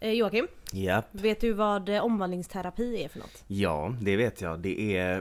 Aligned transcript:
Eh, 0.00 0.10
Joakim, 0.12 0.46
Japp. 0.72 1.08
vet 1.12 1.40
du 1.40 1.52
vad 1.52 1.88
eh, 1.88 2.04
omvandlingsterapi 2.04 3.02
är 3.04 3.08
för 3.08 3.18
något? 3.18 3.44
Ja, 3.46 3.94
det 4.00 4.16
vet 4.16 4.40
jag. 4.40 4.60
Det 4.60 4.96
är 4.96 5.16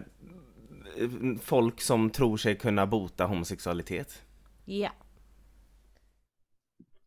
eh, 0.97 1.37
folk 1.41 1.81
som 1.81 2.09
tror 2.09 2.37
sig 2.37 2.55
kunna 2.57 2.87
bota 2.87 3.25
homosexualitet. 3.25 4.21
Ja. 4.65 4.89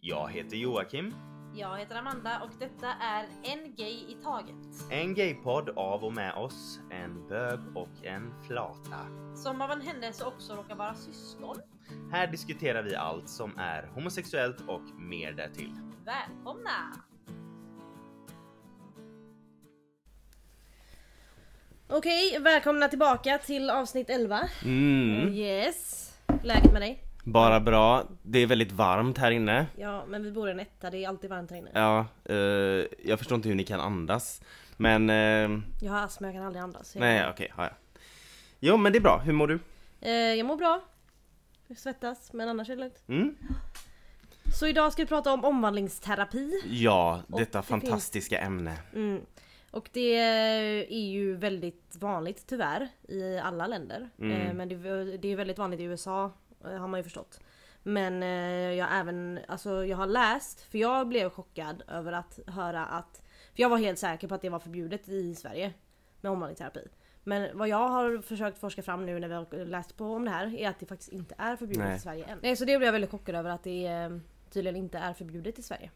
Jag 0.01 0.31
heter 0.31 0.57
Joakim. 0.57 1.15
Jag 1.59 1.79
heter 1.79 1.97
Amanda 1.97 2.41
och 2.43 2.51
detta 2.59 2.87
är 2.87 3.25
En 3.43 3.75
Gay 3.75 3.93
i 4.09 4.17
Taget. 4.25 4.91
En 4.91 5.15
gaypodd 5.15 5.69
av 5.77 6.05
och 6.05 6.13
med 6.13 6.35
oss, 6.35 6.81
en 6.91 7.29
bög 7.29 7.59
och 7.75 8.05
en 8.05 8.35
flata. 8.47 9.07
Som 9.35 9.61
av 9.61 9.71
en 9.71 9.81
händelse 9.81 10.25
också 10.25 10.55
råkar 10.55 10.75
vara 10.77 10.95
syskon. 10.95 11.57
Här 12.13 12.27
diskuterar 12.27 12.83
vi 12.83 12.95
allt 12.97 13.29
som 13.29 13.59
är 13.59 13.87
homosexuellt 13.95 14.61
och 14.69 14.83
mer 15.01 15.33
därtill. 15.33 15.73
Välkomna! 16.05 16.97
Okej, 21.89 22.39
välkomna 22.41 22.89
tillbaka 22.89 23.39
till 23.39 23.71
avsnitt 23.71 24.11
11. 24.11 24.49
Mm, 24.65 25.33
Yes. 25.35 26.13
Läget 26.43 26.73
med 26.73 26.83
dig? 26.83 27.03
bara 27.25 27.61
bra. 27.61 28.05
Det 28.23 28.39
är 28.39 28.47
väldigt 28.47 28.73
varmt 28.73 29.19
här 29.19 29.31
inne. 29.31 29.67
Ja, 29.77 30.05
men 30.09 30.23
vi 30.23 30.33
bor 30.33 30.49
i 30.49 30.51
en 30.53 30.61
etta, 30.61 30.91
det 30.91 31.05
är 31.05 31.09
alltid 31.09 31.31
varmt 31.31 31.51
här 31.51 31.59
inne. 31.59 31.71
Ja, 31.75 32.07
eh, 32.25 32.37
jag 33.05 33.19
förstår 33.19 33.37
inte 33.37 33.49
hur 33.49 33.57
ni 33.57 33.65
kan 33.65 33.81
andas. 33.81 34.41
Men, 34.77 35.11
eh, 35.11 35.61
Jag 35.83 35.93
har 35.93 35.99
astma, 36.05 36.27
jag 36.27 36.35
kan 36.35 36.45
aldrig 36.45 36.63
andas. 36.63 36.95
Jag- 36.95 37.01
nej 37.01 37.29
okej, 37.31 37.53
ja, 37.57 37.65
ja. 37.65 37.71
Jo 38.61 38.77
men 38.77 38.93
det 38.93 38.99
är 38.99 39.01
bra, 39.01 39.19
hur 39.19 39.33
mår 39.33 39.47
du? 39.47 39.59
Eh, 40.01 40.11
jag 40.13 40.47
mår 40.47 40.57
bra. 40.57 40.81
Jag 41.67 41.79
svettas, 41.79 42.33
men 42.33 42.49
annars 42.49 42.69
är 42.71 42.75
det 42.77 42.81
lugnt. 42.81 43.03
Mm? 43.09 43.37
Så 44.59 44.67
idag 44.67 44.93
ska 44.93 45.03
vi 45.03 45.07
prata 45.07 45.33
om 45.33 45.45
omvandlingsterapi. 45.45 46.63
Ja, 46.71 47.23
detta 47.27 47.59
det 47.59 47.63
fantastiska 47.67 48.39
ämne. 48.39 48.77
Mm. 48.95 49.21
Och 49.77 49.89
det 49.93 50.15
är 50.15 51.07
ju 51.07 51.37
väldigt 51.37 51.97
vanligt 52.01 52.47
tyvärr 52.47 52.89
i 53.09 53.39
alla 53.39 53.67
länder. 53.67 54.11
Mm. 54.19 54.41
Eh, 54.41 54.55
men 54.55 54.69
det, 54.69 54.77
det 55.17 55.29
är 55.29 55.37
väldigt 55.37 55.59
vanligt 55.59 55.81
i 55.81 55.85
USA 55.85 56.33
eh, 56.65 56.71
har 56.71 56.89
man 56.89 57.01
ju 57.01 57.05
förstått. 57.05 57.41
Men 57.83 58.23
eh, 58.23 58.73
jag 58.73 58.89
även, 58.93 59.41
alltså 59.49 59.85
jag 59.85 59.97
har 59.97 60.07
läst, 60.07 60.61
för 60.61 60.79
jag 60.79 61.09
blev 61.09 61.31
chockad 61.31 61.83
över 61.89 62.13
att 62.13 62.39
höra 62.47 62.87
att, 62.87 63.23
för 63.55 63.63
jag 63.63 63.69
var 63.69 63.79
helt 63.79 63.99
säker 63.99 64.29
på 64.29 64.35
att 64.35 64.43
det 64.43 64.49
var 64.49 64.59
förbjudet 64.59 65.09
i 65.09 65.35
Sverige 65.35 65.73
med 66.21 66.33
omvandlingsterapi. 66.33 66.89
Men 67.25 67.59
vad 67.59 67.69
jag 67.69 67.89
har 67.89 68.23
försökt 68.23 68.59
forska 68.59 68.83
fram 68.83 69.07
nu 69.07 69.19
när 69.19 69.29
vi 69.29 69.35
har 69.35 69.65
läst 69.65 69.97
på 69.97 70.05
om 70.05 70.25
det 70.25 70.31
här 70.31 70.55
är 70.55 70.69
att 70.69 70.79
det 70.79 70.87
faktiskt 70.87 71.13
inte 71.13 71.35
är 71.39 71.57
förbjudet 71.57 71.87
Nej. 71.87 71.97
i 71.97 72.01
Sverige 72.01 72.25
än. 72.25 72.39
Nej, 72.43 72.57
så 72.57 72.65
det 72.65 72.79
blev 72.79 72.83
jag 72.83 72.93
väldigt 72.93 73.11
chockad 73.11 73.35
över 73.35 73.51
att 73.51 73.63
det 73.63 74.21
tydligen 74.51 74.77
inte 74.77 74.99
är 74.99 75.13
förbjudet 75.13 75.59
i 75.59 75.63
Sverige. 75.63 75.91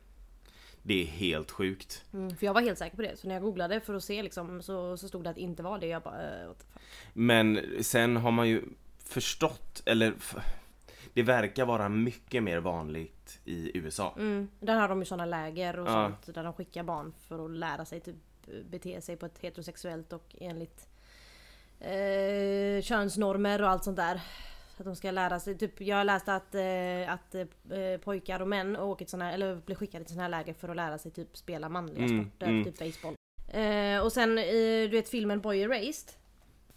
Det 0.82 1.02
är 1.02 1.06
helt 1.06 1.50
sjukt. 1.50 2.04
Mm, 2.12 2.36
för 2.36 2.46
jag 2.46 2.54
var 2.54 2.60
helt 2.60 2.78
säker 2.78 2.96
på 2.96 3.02
det. 3.02 3.16
Så 3.18 3.28
när 3.28 3.34
jag 3.34 3.42
googlade 3.42 3.80
för 3.80 3.94
att 3.94 4.04
se 4.04 4.22
liksom, 4.22 4.62
så, 4.62 4.96
så 4.96 5.08
stod 5.08 5.24
det 5.24 5.30
att 5.30 5.36
det 5.36 5.42
inte 5.42 5.62
var 5.62 5.78
det. 5.78 5.86
Jag 5.86 6.02
bara, 6.02 6.20
fuck. 6.48 6.66
Men 7.12 7.60
sen 7.80 8.16
har 8.16 8.30
man 8.30 8.48
ju 8.48 8.62
förstått, 9.04 9.82
eller 9.86 10.14
det 11.14 11.22
verkar 11.22 11.64
vara 11.64 11.88
mycket 11.88 12.42
mer 12.42 12.58
vanligt 12.58 13.40
i 13.44 13.78
USA. 13.78 14.14
Mm, 14.18 14.48
där 14.60 14.74
har 14.76 14.88
de 14.88 14.98
ju 14.98 15.04
såna 15.04 15.26
läger 15.26 15.78
och 15.78 15.88
Ja. 15.88 16.12
sånt 16.24 16.34
där 16.34 16.44
de 16.44 16.52
skickar 16.52 16.82
barn 16.82 17.12
för 17.28 17.44
att 17.44 17.50
lära 17.50 17.84
sig 17.84 18.00
typ 18.00 18.16
bete 18.70 19.00
sig 19.00 19.16
på 19.16 19.26
ett 19.26 19.38
heterosexuellt 19.38 20.12
och 20.12 20.34
enligt 20.40 20.88
eh, 21.80 22.82
könsnormer 22.82 23.62
och 23.62 23.68
allt 23.68 23.84
sånt 23.84 23.96
där. 23.96 24.20
Att 24.80 24.86
de 24.86 24.96
ska 24.96 25.10
lära 25.10 25.40
sig, 25.40 25.58
typ 25.58 25.80
jag 25.80 26.06
läste 26.06 26.34
att, 26.34 26.54
eh, 26.54 27.12
att 27.12 27.34
eh, 27.34 28.00
pojkar 28.04 28.40
och 28.42 28.48
män 28.48 28.76
åker 28.76 29.04
till 29.04 29.10
såna 29.10 29.24
här, 29.24 29.32
eller 29.32 29.56
blir 29.56 29.76
skickade 29.76 30.04
till 30.04 30.14
såna 30.14 30.22
här 30.22 30.28
läger 30.30 30.54
för 30.54 30.68
att 30.68 30.76
lära 30.76 30.98
sig 30.98 31.10
typ 31.12 31.36
spela 31.36 31.68
manliga 31.68 32.04
Mm, 32.04 32.24
sporter, 32.24 32.46
mm. 32.46 32.64
typ 32.64 32.78
baseball. 32.78 33.14
Eh, 33.52 34.04
och 34.04 34.12
sen 34.12 34.38
i, 34.38 34.88
du 34.90 34.96
vet 34.96 35.08
filmen 35.08 35.40
Boy 35.40 35.60
Erased? 35.62 36.12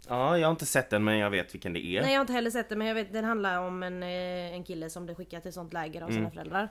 Ja, 0.08 0.38
jag 0.38 0.48
har 0.48 0.52
inte 0.52 0.66
sett 0.66 0.90
den 0.90 1.04
men 1.04 1.18
jag 1.18 1.30
vet 1.30 1.54
vilken 1.54 1.74
det 1.74 1.86
är. 1.86 2.02
Nej 2.02 2.12
jag 2.12 2.18
har 2.20 2.22
inte 2.22 2.34
heller 2.34 2.50
sett 2.52 2.70
det 2.70 2.76
men 2.76 2.88
jag 2.88 2.96
vet 2.96 3.14
den 3.14 3.26
handlar 3.26 3.60
om 3.60 3.84
en, 3.84 4.04
eh, 4.04 4.54
en 4.54 4.64
kille 4.64 4.90
som 4.90 5.06
blir 5.06 5.16
skickad 5.16 5.44
till 5.44 5.54
sånt 5.54 5.74
läger 5.74 6.02
av 6.02 6.08
sina 6.08 6.20
Mm. 6.20 6.32
föräldrar. 6.32 6.70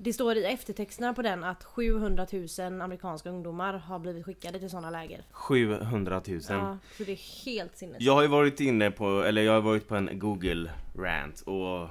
Det 0.00 0.12
står 0.12 0.36
i 0.36 0.44
eftertexterna 0.44 1.14
på 1.14 1.22
den 1.22 1.44
att 1.44 1.64
700 1.64 2.26
000 2.32 2.82
amerikanska 2.82 3.30
ungdomar 3.30 3.74
har 3.74 3.98
blivit 3.98 4.24
skickade 4.24 4.58
till 4.58 4.70
såna 4.70 4.90
läger. 4.90 5.24
700 5.30 6.22
000. 6.26 6.40
Ja, 6.48 6.78
så 6.96 7.04
det 7.04 7.12
är 7.12 7.44
helt 7.44 7.76
sinnes. 7.76 7.96
Jag 8.00 8.14
har 8.14 8.22
ju 8.22 8.28
varit 8.28 8.60
inne 8.60 8.90
på, 8.90 9.22
eller 9.22 9.42
jag 9.42 9.52
har 9.52 9.60
varit 9.60 9.88
på 9.88 9.96
en 9.96 10.18
Google 10.18 10.70
rant 10.96 11.40
och 11.40 11.88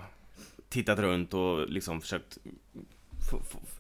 tittat 0.69 0.99
runt 0.99 1.33
och 1.33 1.69
liksom 1.69 2.01
försökt 2.01 2.37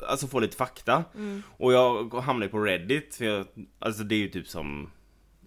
alltså 0.07 0.27
få 0.27 0.39
lite 0.39 0.57
fakta. 0.57 1.03
Mm. 1.15 1.43
Och 1.57 1.73
jag 1.73 2.13
hamnade 2.13 2.51
på 2.51 2.59
Reddit, 2.59 3.15
för 3.15 3.25
jag, 3.25 3.45
alltså 3.79 4.03
det 4.03 4.15
är 4.15 4.19
ju 4.19 4.29
typ 4.29 4.47
som 4.47 4.91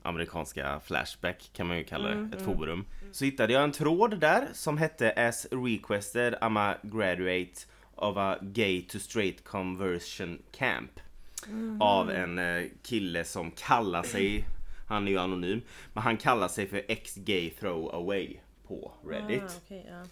amerikanska 0.02 0.80
Flashback 0.84 1.50
kan 1.52 1.66
man 1.66 1.78
ju 1.78 1.84
kalla 1.84 2.08
det, 2.08 2.14
Mm, 2.14 2.32
ett 2.32 2.40
mm. 2.40 2.56
forum. 2.56 2.84
Så 3.12 3.24
hittade 3.24 3.52
jag 3.52 3.64
en 3.64 3.72
tråd 3.72 4.20
där 4.20 4.48
som 4.52 4.78
hette 4.78 5.28
As 5.28 5.46
requested 5.50 6.34
I'm 6.34 6.58
a 6.58 6.76
graduate 6.82 7.60
of 8.00 8.16
a 8.16 8.38
gay 8.42 8.82
to 8.82 8.98
straight 8.98 9.44
conversion 9.44 10.42
camp. 10.52 11.00
Mm. 11.46 11.82
Av 11.82 12.10
en 12.10 12.38
eh, 12.38 12.64
kille 12.82 13.24
som 13.24 13.50
kallar 13.50 14.02
sig, 14.02 14.44
han 14.88 15.06
är 15.06 15.10
ju 15.12 15.18
anonym, 15.18 15.60
men 15.92 16.02
han 16.02 16.16
kallar 16.16 16.48
sig 16.48 16.66
för 16.66 16.82
X-gay 16.88 17.50
throwaway 17.50 18.36
på 18.66 18.92
Reddit. 19.06 19.42
Ah, 19.42 19.52
okej, 19.64 19.86
ja. 19.90 20.02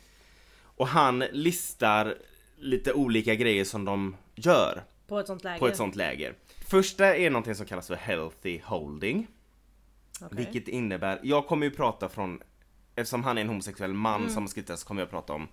Och 0.61 0.87
han 0.89 1.19
listar 1.19 2.15
lite 2.59 2.93
olika 2.93 3.35
grejer 3.35 3.65
som 3.65 3.85
de 3.85 4.17
gör 4.35 4.83
På 5.07 5.19
ett 5.19 5.27
sånt 5.27 5.45
läger? 5.45 5.59
på 5.59 5.69
ett 5.69 5.77
sånt 5.77 5.97
läger. 5.97 6.35
Första 6.67 7.17
är 7.17 7.31
någonting 7.31 7.55
som 7.55 7.67
kallas 7.67 7.87
för 7.87 7.97
healthy 7.97 8.61
holding. 8.65 9.27
Okej. 10.21 10.29
Vilket 10.37 10.69
innebär, 10.69 11.21
jag 11.23 11.47
kommer 11.47 11.67
ju 11.67 11.71
prata 11.73 12.09
från, 12.09 12.43
eftersom 12.95 13.25
han 13.25 13.39
är 13.39 13.43
en 13.43 13.49
homosexuell 13.49 13.93
man 13.95 14.21
Mm. 14.21 14.33
som 14.35 14.43
har 14.43 14.49
skrivit 14.49 14.69
det 14.69 14.77
så 14.77 14.87
kommer 14.87 15.03
jag 15.03 15.11
prata 15.11 15.33
om 15.33 15.49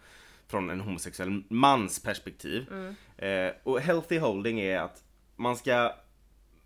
från 0.48 0.70
en 0.70 0.82
homosexuell 0.82 1.44
mans 1.50 2.04
perspektiv. 2.04 2.68
Mm. 2.72 2.96
Eh, 3.18 3.54
och 3.64 3.82
healthy 3.82 4.20
holding 4.20 4.60
är 4.60 4.80
att 4.80 5.04
man 5.36 5.56
ska 5.56 5.94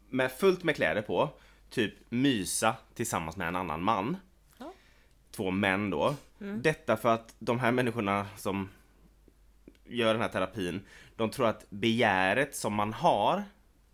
med 0.09 0.31
fullt 0.31 0.63
med 0.63 0.75
kläder 0.75 1.01
på, 1.01 1.29
typ 1.69 1.93
mysa 2.09 2.75
tillsammans 2.93 3.37
med 3.37 3.47
en 3.47 3.55
annan 3.55 3.83
man. 3.83 4.17
Ja. 4.57 4.73
Två 5.31 5.51
män 5.51 5.89
då. 5.89 6.15
Mm. 6.41 6.61
Detta 6.61 6.97
för 6.97 7.09
att 7.09 7.35
de 7.39 7.59
här 7.59 7.71
människorna 7.71 8.27
som 8.37 8.69
gör 9.85 10.13
den 10.13 10.21
här 10.21 10.29
terapin, 10.29 10.81
de 11.15 11.29
tror 11.29 11.47
att 11.47 11.65
begäret 11.69 12.55
som 12.55 12.73
man 12.73 12.93
har, 12.93 13.43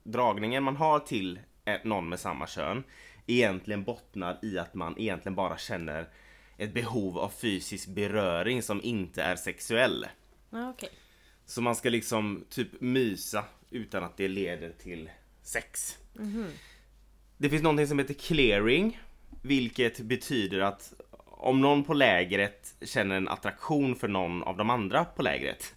dragningen 0.04 0.64
man 0.64 0.76
har 0.76 1.00
till 1.00 1.40
någon 1.84 2.10
med 2.10 2.20
samma 2.20 2.48
kön, 2.48 2.84
egentligen 3.28 3.84
bottnar 3.84 4.40
i 4.42 4.60
att 4.60 4.74
man 4.74 4.98
egentligen 4.98 5.36
bara 5.36 5.58
känner 5.58 6.10
ett 6.58 6.74
behov 6.74 7.18
av 7.18 7.30
fysisk 7.30 7.88
beröring 7.88 8.62
som 8.62 8.82
inte 8.84 9.24
är 9.24 9.36
sexuell. 9.36 10.08
Okej. 10.50 10.90
Så 11.46 11.62
man 11.62 11.76
ska 11.76 11.90
liksom 11.90 12.46
typ 12.50 12.82
mysa 12.82 13.44
utan 13.70 14.04
att 14.04 14.18
det 14.18 14.28
leder 14.28 14.74
till 14.80 15.10
sex. 15.44 15.98
Mhm. 16.14 16.48
Det 17.38 17.50
finns 17.50 17.64
någonting 17.64 17.88
som 17.88 18.00
heter 18.00 18.14
clearing, 18.14 19.00
vilket 19.42 20.00
betyder 20.00 20.60
att 20.60 20.94
om 21.26 21.62
någon 21.62 21.84
på 21.84 21.94
lägret 21.94 22.76
känner 22.82 23.16
en 23.16 23.28
attraktion 23.28 23.96
för 23.96 24.08
någon 24.08 24.44
av 24.44 24.58
de 24.58 24.70
andra 24.70 25.06
på 25.06 25.24
lägret 25.24 25.76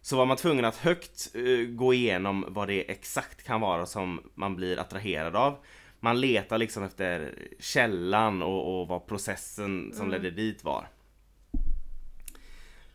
så 0.00 0.16
var 0.16 0.26
man 0.26 0.36
tvungen 0.36 0.64
att 0.64 0.76
högt 0.76 1.30
eh, 1.34 1.66
gå 1.66 1.94
igenom 1.94 2.44
vad 2.48 2.68
det 2.68 2.90
exakt 2.90 3.44
kan 3.44 3.60
vara 3.60 3.86
som 3.86 4.30
man 4.34 4.56
blir 4.56 4.78
attraherad 4.78 5.36
av. 5.36 5.58
Man 6.00 6.20
letar 6.20 6.58
liksom 6.58 6.82
efter 6.82 7.34
källan 7.58 8.42
och, 8.42 8.80
och 8.80 8.88
vad 8.88 9.06
processen 9.06 9.92
som 9.94 10.06
Mm. 10.08 10.22
ledde 10.22 10.36
dit 10.36 10.64
var. 10.64 10.88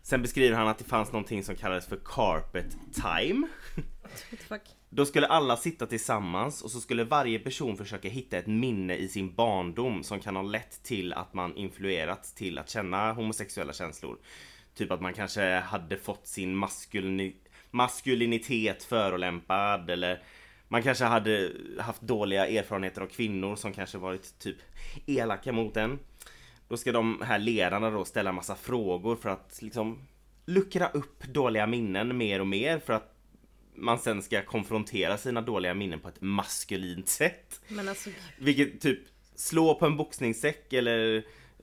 Sen 0.02 0.22
beskriver 0.22 0.56
han 0.58 0.68
att 0.68 0.78
det 0.78 0.84
fanns 0.84 1.12
någonting 1.12 1.44
som 1.44 1.56
kallades 1.56 1.88
för 1.88 2.00
carpet 2.06 2.78
time. 2.94 3.47
Då 4.89 5.06
skulle 5.06 5.27
alla 5.27 5.57
sitta 5.57 5.86
tillsammans 5.86 6.62
och 6.62 6.72
så 6.72 6.81
skulle 6.81 7.04
varje 7.04 7.39
person 7.39 7.77
försöka 7.77 8.10
hitta 8.10 8.38
ett 8.38 8.48
minne 8.48 8.95
i 8.95 9.07
sin 9.07 9.36
barndom 9.36 10.04
som 10.04 10.19
kan 10.19 10.36
ha 10.36 10.44
lett 10.44 10.83
till 10.83 11.13
att 11.13 11.33
man 11.33 11.56
influerats 11.56 12.33
till 12.33 12.57
att 12.57 12.69
känna 12.69 13.13
homosexuella 13.13 13.74
känslor. 13.74 14.18
Typ 14.75 14.92
att 14.92 15.01
man 15.01 15.13
kanske 15.13 15.60
hade 15.60 15.98
fått 15.98 16.27
sin 16.27 16.56
maskulini 16.56 17.36
maskulinitet 17.72 18.83
förolämpad 18.83 19.89
eller 19.89 20.24
man 20.74 20.84
kanske 20.84 21.06
hade 21.06 21.52
haft 21.80 22.02
dåliga 22.02 22.48
erfarenheter 22.48 23.02
av 23.02 23.08
kvinnor 23.08 23.56
som 23.56 23.74
kanske 23.74 23.98
varit 23.98 24.40
typ 24.40 24.58
elaka 25.06 25.52
mot 25.52 25.78
en. 25.78 26.00
Då 26.68 26.78
ska 26.78 26.92
de 26.92 27.22
här 27.25 27.40
ledarna 27.40 27.90
då 27.90 28.06
ställa 28.06 28.31
massa 28.31 28.56
frågor 28.56 29.16
för 29.16 29.30
att 29.30 29.60
liksom 29.62 30.00
luckra 30.46 30.88
upp 30.90 31.24
dåliga 31.24 31.68
minnen 31.68 32.18
mer 32.18 32.40
och 32.40 32.48
mer 32.48 32.80
för 32.80 32.94
att 32.94 33.16
man 33.75 34.00
sen 34.00 34.22
ska 34.22 34.42
konfrontera 34.46 35.18
sina 35.18 35.42
dåliga 35.42 35.74
minnen 35.74 36.00
på 36.00 36.08
ett 36.08 36.22
maskulint 36.22 37.08
sätt. 37.08 37.62
Alltså, 37.90 38.10
Vilket 38.40 38.81
typ 38.81 39.00
slå 39.36 39.75
på 39.75 39.86
en 39.86 39.98
boxningssäck 39.98 40.74
eller 40.74 41.18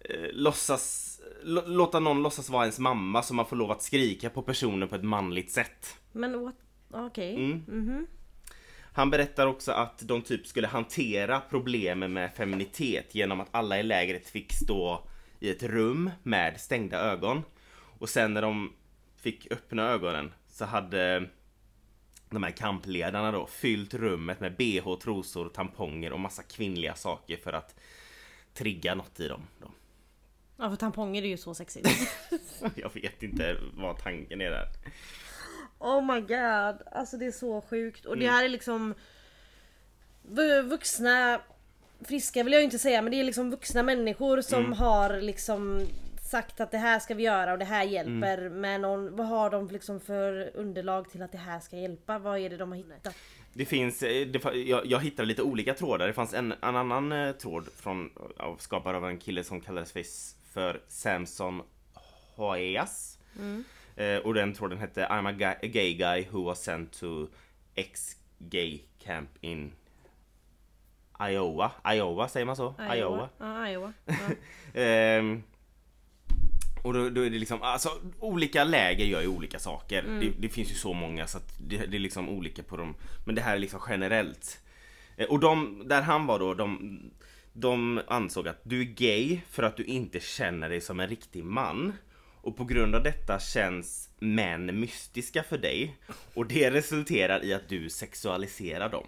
eh, 0.05 0.29
låtsas, 0.33 1.21
lå- 1.45 1.67
låta 1.69 2.01
någon 2.01 2.23
låtsas 2.23 2.51
vara 2.51 2.62
ens 2.65 2.79
mamma 2.79 3.23
så 3.23 3.35
man 3.35 3.47
får 3.47 3.57
lov 3.57 3.71
att 3.71 3.83
skrika 3.83 4.31
på 4.31 4.43
personen 4.43 4.89
på 4.89 4.95
ett 4.95 5.05
manligt 5.05 5.51
sätt. 5.51 5.97
men 6.12 6.45
what? 6.45 6.55
Okej. 6.93 7.35
Mm. 7.35 7.65
Mhm. 7.69 8.07
Han 9.00 9.11
berättar 9.11 9.47
också 9.47 9.73
att 9.73 9.99
de 9.99 10.23
typ 10.23 10.47
skulle 10.47 10.67
hantera 10.67 11.41
problemen 11.41 12.12
med 12.12 12.35
feminitet 12.35 13.14
genom 13.14 13.41
att 13.41 13.49
alla 13.50 13.81
i 13.81 13.82
lägret 13.82 14.29
fick 14.29 14.52
stå 14.52 15.08
i 15.38 15.50
ett 15.50 15.62
rum 15.62 16.11
med 16.23 16.61
stängda 16.61 16.99
ögon. 16.99 17.43
Och 17.99 18.08
sen 18.08 18.35
när 18.35 18.43
de 18.43 18.73
fick 19.17 19.52
öppna 19.52 19.88
ögonen 19.88 20.32
så 20.49 20.64
hade 20.64 21.29
de 22.31 22.43
här 22.43 22.50
kampledarna 22.50 23.32
då 23.32 23.47
fyllt 23.47 23.94
rummet 23.94 24.41
med 24.41 24.56
bh, 24.56 24.99
trosor, 25.02 25.49
tamponger 25.49 26.12
och 26.12 26.20
massa 26.20 26.43
kvinnliga 26.43 26.94
saker 26.94 27.37
för 27.37 27.52
att 27.52 27.75
trigga 28.55 28.94
något 28.94 29.20
i 29.20 29.29
dem. 29.29 29.43
Då. 29.61 29.70
Ja 30.56 30.70
för 30.70 30.76
tamponger 30.76 31.23
är 31.23 31.29
ju 31.29 31.37
så 31.37 31.55
sexigt. 31.55 31.88
Jag 32.75 32.94
vet 32.94 33.23
inte 33.23 33.56
vad 33.75 33.99
tanken 33.99 34.41
är 34.41 34.50
där. 34.50 34.69
Oh 35.81 36.15
my 36.15 36.21
god, 36.21 36.82
alltså 36.93 37.17
det 37.17 37.27
är 37.27 37.32
så 37.32 37.61
sjukt. 37.61 38.06
Och 38.06 38.19
det 38.19 38.27
här 38.29 38.44
är 38.44 38.49
liksom 38.49 38.94
vu- 40.23 40.62
vuxna, 40.62 41.41
friska 42.05 42.43
vill 42.43 42.53
jag 42.53 42.65
inte 42.65 42.79
säga, 42.79 43.03
men 43.03 43.11
det 43.11 43.21
är 43.21 43.25
liksom 43.25 43.50
vuxna 43.50 43.82
människor 43.82 44.41
som 44.41 44.73
har 44.73 45.21
liksom 45.21 45.87
sagt 46.31 46.61
att 46.61 46.71
det 46.71 46.79
här 46.79 46.99
ska 46.99 47.15
vi 47.15 47.23
göra 47.23 47.53
och 47.53 47.59
det 47.59 47.65
här 47.65 47.85
hjälper. 47.85 48.49
Men 48.49 48.82
någon, 48.82 49.17
vad 49.17 49.27
har 49.27 49.50
de 49.50 49.69
liksom 49.69 50.00
för 50.00 50.50
underlag 50.55 51.11
till 51.11 51.23
att 51.23 51.32
det 51.32 51.38
här 51.38 51.61
ska 51.61 51.77
hjälpa? 51.77 52.19
Vad 52.19 52.38
är 52.38 52.50
det 52.50 52.56
de 52.56 52.71
har 52.71 52.76
hittat? 52.76 53.15
Det 53.53 53.65
finns, 53.65 54.03
eh, 54.03 54.26
det, 54.26 54.55
jag, 54.55 54.87
jag 54.87 55.00
hittade 55.00 55.29
lite 55.29 55.43
olika 55.43 55.75
trådar. 55.75 56.06
Det 56.06 56.12
fanns 56.12 56.35
en, 56.35 56.53
en 56.53 56.76
annan 56.76 57.12
eh, 57.12 57.33
tråd 57.33 57.69
från, 57.76 58.11
av, 58.37 58.56
skapad 58.56 58.94
av 58.94 59.06
en 59.09 59.19
kille 59.19 59.44
som 59.44 59.61
kallades 59.61 59.93
för, 59.93 60.05
för 60.53 60.81
Samson 60.88 61.62
Hoeas. 62.37 63.19
Eh, 64.00 64.19
och 64.19 64.35
den 64.35 64.55
tråden 64.55 64.79
hette 64.79 65.06
I'm 65.06 65.29
a, 65.29 65.32
guy, 65.32 65.55
a 65.62 65.73
gay 65.73 65.94
guy 65.94 66.26
who 66.31 66.44
was 66.44 66.62
sent 66.64 66.93
to 67.00 67.26
ex-gay 67.75 68.81
camp 69.05 69.31
in 69.41 69.73
Iowa. 71.31 71.73
Iowa, 71.94 72.29
säger 72.29 72.47
man 72.47 72.56
så? 72.56 72.75
Iowa. 72.94 73.29
Ja, 73.38 73.69
Iowa. 73.69 73.93
Ja. 74.06 74.81
Ehm, 74.81 75.43
och 76.82 76.93
då, 76.94 77.11
då 77.11 77.20
är 77.20 77.31
det 77.31 77.38
liksom, 77.38 77.62
alltså 77.62 77.88
olika 78.19 78.64
läger 78.64 79.05
gör 79.05 79.20
ju 79.20 79.29
olika 79.29 79.58
saker. 79.58 80.02
Det, 80.20 80.32
det 80.38 80.49
finns 80.49 80.70
ju 80.70 80.75
så 80.75 80.93
många 80.93 81.26
så 81.26 81.38
att 81.38 81.55
det, 81.58 81.87
det 81.87 81.97
är 81.97 82.00
liksom 82.00 82.29
olika 82.29 82.62
på 82.62 82.76
dem. 82.76 82.94
Men 83.26 83.35
det 83.35 83.41
här 83.43 83.55
är 83.55 83.58
liksom 83.58 83.81
generellt. 83.88 84.61
Eh, 85.17 85.26
Och 85.26 85.41
de, 85.41 85.82
där 85.88 86.02
han 86.02 86.26
var 86.26 86.38
då, 86.38 86.55
de, 86.55 87.00
de 87.52 88.00
ansåg 88.08 88.49
att 88.49 88.61
du 88.62 88.81
är 88.81 88.85
gay 88.85 89.41
för 89.50 89.62
att 89.62 89.76
du 89.76 89.85
inte 89.85 90.20
känner 90.20 90.69
dig 90.69 90.81
som 90.81 91.00
en 91.00 91.08
riktig 91.08 91.44
man. 91.44 91.93
Och 92.42 92.56
på 92.56 92.64
grund 92.64 92.94
av 92.94 93.02
detta 93.02 93.38
känns 93.38 94.10
män 94.19 94.81
mystiska 94.81 95.42
för 95.42 95.58
dig. 95.58 95.96
Och 96.34 96.46
det 96.46 96.70
resulterar 96.70 97.44
i 97.44 97.54
att 97.54 97.69
du 97.69 97.90
sexualiserar 97.90 98.88
dem. 98.88 99.06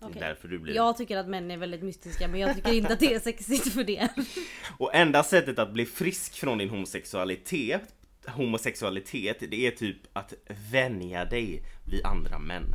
Okej. 0.00 0.20
därför 0.20 0.48
du 0.48 0.58
blir... 0.58 0.74
Jag 0.74 0.96
tycker 0.96 1.16
att 1.16 1.28
män 1.28 1.50
är 1.50 1.56
väldigt 1.56 1.82
mystiska 1.82 2.28
men 2.28 2.40
jag 2.40 2.56
tycker 2.56 2.72
inte 2.72 2.92
att 2.92 3.00
det 3.00 3.14
är 3.14 3.20
sexigt 3.20 3.72
för 3.72 3.84
det. 3.84 4.08
Och 4.78 4.94
enda 4.94 5.22
sättet 5.22 5.58
att 5.58 5.72
bli 5.72 5.86
frisk 5.86 6.34
från 6.34 6.58
din 6.58 6.70
homosexualitet 6.70 7.94
homosexualitet, 8.26 9.50
det 9.50 9.66
är 9.66 9.70
typ 9.70 9.96
att 10.12 10.34
vänja 10.70 11.24
dig 11.24 11.62
vid 11.84 12.04
andra 12.04 12.38
män. 12.38 12.74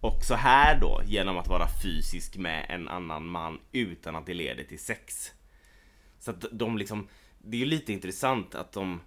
Och 0.00 0.24
så 0.24 0.34
här 0.34 0.80
då, 0.80 1.02
genom 1.06 1.38
att 1.38 1.48
vara 1.48 1.68
fysisk 1.82 2.36
med 2.36 2.66
en 2.68 2.88
annan 2.88 3.26
man 3.26 3.58
utan 3.72 4.16
att 4.16 4.26
det 4.26 4.34
leder 4.34 4.64
till 4.64 4.78
sex. 4.78 5.32
Så 6.18 6.30
att 6.30 6.44
de 6.52 6.78
liksom, 6.78 7.08
det 7.38 7.56
är 7.56 7.58
ju 7.58 7.66
lite 7.66 7.92
intressant 7.92 8.54
att 8.54 8.72
de 8.72 9.00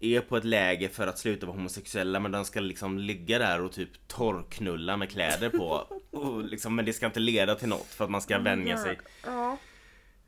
är 0.00 0.20
på 0.20 0.36
ett 0.36 0.44
läge 0.44 0.88
för 0.88 1.06
att 1.06 1.18
sluta 1.18 1.46
vara 1.46 1.56
homosexuella 1.56 2.20
men 2.20 2.32
de 2.32 2.44
ska 2.44 2.60
liksom 2.60 2.98
ligga 2.98 3.38
där 3.38 3.62
och 3.62 3.72
typ 3.72 4.08
torrknulla 4.08 4.96
med 4.96 5.10
kläder 5.10 5.48
på. 5.50 5.86
Och 6.10 6.44
liksom, 6.44 6.74
men 6.74 6.84
det 6.84 6.92
ska 6.92 7.06
inte 7.06 7.20
leda 7.20 7.54
till 7.54 7.68
något 7.68 7.86
för 7.86 8.04
att 8.04 8.10
man 8.10 8.20
ska 8.20 8.38
vänja 8.38 8.76
sig. 8.76 8.98
Ja. 9.24 9.56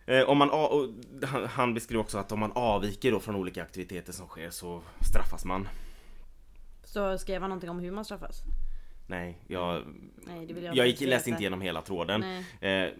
Eh, 0.06 0.22
om 0.22 0.38
man, 0.38 0.50
han, 1.48 1.74
beskriver 1.74 2.00
också 2.00 2.18
att 2.18 2.32
om 2.32 2.40
man 2.40 2.52
avviker 2.54 3.12
då 3.12 3.20
från 3.20 3.36
olika 3.36 3.62
aktiviteter 3.62 4.12
som 4.12 4.28
sker 4.28 4.50
så 4.50 4.82
straffas 5.10 5.44
man. 5.44 5.68
Så 6.84 7.18
skrev 7.18 7.40
han 7.40 7.50
någonting 7.50 7.70
om 7.70 7.78
hur 7.78 7.90
man 7.90 8.04
straffas? 8.04 8.42
Nej, 9.06 9.38
jag, 9.46 9.82
Nej 10.16 10.46
det 10.46 10.54
vill 10.54 10.64
jag 10.64 10.76
jag 10.76 10.86
gick, 10.86 11.00
läste 11.00 11.30
inte 11.30 11.42
igenom 11.42 11.60
hela 11.60 11.82
tråden. 11.82 12.20
Nej. 12.60 12.94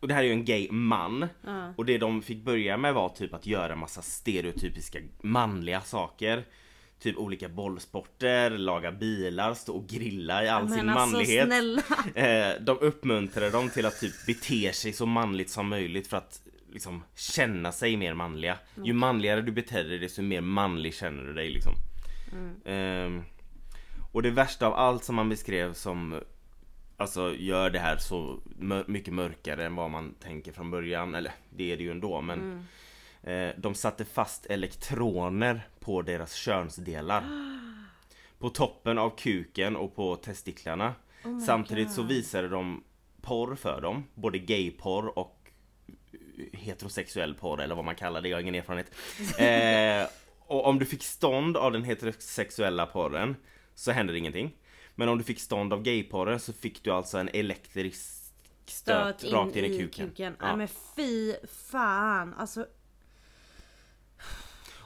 Eh, 0.00 0.02
och 0.02 0.08
det 0.08 0.14
här 0.14 0.22
är 0.22 0.26
ju 0.26 0.32
en 0.32 0.44
gay 0.44 0.70
man. 0.70 1.28
Ja. 1.46 1.74
Och 1.76 1.84
det 1.84 1.98
de 1.98 2.22
fick 2.22 2.44
börja 2.44 2.76
med 2.76 2.94
var 2.94 3.08
typ 3.08 3.34
att 3.34 3.46
göra 3.46 3.76
massa 3.76 4.02
stereotypiska 4.02 4.98
manliga 5.22 5.80
saker. 5.80 6.44
Typ 7.00 7.18
olika 7.18 7.48
bollsporter, 7.48 8.50
laga 8.50 8.92
bilar, 8.92 9.54
stå 9.54 9.74
och 9.74 9.88
grilla 9.88 10.44
i 10.44 10.48
all 10.48 10.68
Men 10.68 10.78
sin 10.78 10.88
alltså, 10.88 11.16
manlighet. 11.16 11.46
snälla. 11.46 11.82
Eh, 12.14 12.60
de 12.60 12.78
uppmuntrade 12.80 13.50
dem 13.50 13.70
till 13.70 13.86
att 13.86 14.00
typ 14.00 14.26
bete 14.26 14.72
sig 14.72 14.92
så 14.92 15.06
manligt 15.06 15.50
som 15.50 15.68
möjligt 15.68 16.06
för 16.06 16.16
att 16.16 16.42
liksom 16.72 17.04
känna 17.14 17.72
sig 17.72 17.96
mer 17.96 18.14
manliga. 18.14 18.58
Ju 18.84 18.92
manligare 18.92 19.42
du 19.42 19.52
beter 19.52 19.84
dig 19.84 19.98
desto 19.98 20.22
mer 20.22 20.40
manlig 20.40 20.94
känner 20.94 21.22
du 21.22 21.32
dig 21.34 21.50
liksom. 21.50 21.72
Ehm, 22.64 23.22
och 24.12 24.22
det 24.22 24.30
värsta 24.30 24.66
av 24.66 24.74
allt 24.74 25.04
som 25.04 25.14
man 25.14 25.28
beskrev 25.28 25.72
som 25.72 26.20
Alltså 27.00 27.34
gör 27.34 27.70
det 27.70 27.78
här 27.78 27.96
så 27.96 28.40
mycket 28.86 29.14
mörkare 29.14 29.66
än 29.66 29.76
vad 29.76 29.90
man 29.90 30.14
tänker 30.14 30.52
från 30.52 30.70
början. 30.70 31.14
Eller 31.14 31.32
det 31.50 31.72
är 31.72 31.76
det 31.76 31.82
ju 31.82 31.90
ändå 31.90 32.20
men 32.20 32.66
eh, 33.22 33.48
De 33.56 33.74
satte 33.74 34.04
fast 34.04 34.46
elektroner 34.46 35.68
på 35.78 36.02
deras 36.02 36.34
könsdelar. 36.34 37.24
På 38.38 38.48
toppen 38.48 38.98
av 38.98 39.16
kuken 39.16 39.76
och 39.76 39.96
på 39.96 40.16
testiklarna. 40.16 40.94
Samtidigt 41.46 41.92
så 41.92 42.02
visade 42.02 42.48
de 42.48 42.84
porr 43.22 43.54
för 43.54 43.80
dem. 43.80 44.04
Både 44.14 44.38
gayporr 44.38 45.18
och 45.18 45.50
heterosexuell 46.52 47.34
porr 47.34 47.60
eller 47.60 47.74
vad 47.74 47.84
man 47.84 47.96
kallar 47.96 48.20
det, 48.20 48.28
jag 48.28 48.36
har 48.36 48.42
ingen 48.42 48.54
erfarenhet. 48.54 48.92
Eh, 49.38 50.08
och 50.38 50.66
om 50.66 50.78
du 50.78 50.86
fick 50.86 51.02
stånd 51.02 51.56
av 51.56 51.72
den 51.72 51.84
heterosexuella 51.84 52.86
porren 52.86 53.36
så 53.74 53.92
hände 53.92 54.12
det 54.12 54.18
ingenting. 54.18 54.54
Men 55.00 55.08
om 55.08 55.18
du 55.18 55.24
fick 55.24 55.40
stånd 55.40 55.72
av 55.72 55.82
gayporren 55.82 56.40
så 56.40 56.52
fick 56.52 56.82
du 56.84 56.90
alltså 56.90 57.18
en 57.18 57.28
elektrisk 57.32 58.04
stöt, 58.66 59.18
Stöt 59.18 59.24
in 59.24 59.34
rakt 59.34 59.56
in 59.56 59.64
i 59.64 59.68
i 59.68 59.78
kuken. 59.78 60.08
kuken. 60.08 60.36
Ja. 60.40 60.46
Nej 60.46 60.56
men 60.56 60.68
fy 60.96 61.34
fan. 61.70 62.34
Alltså, 62.38 62.66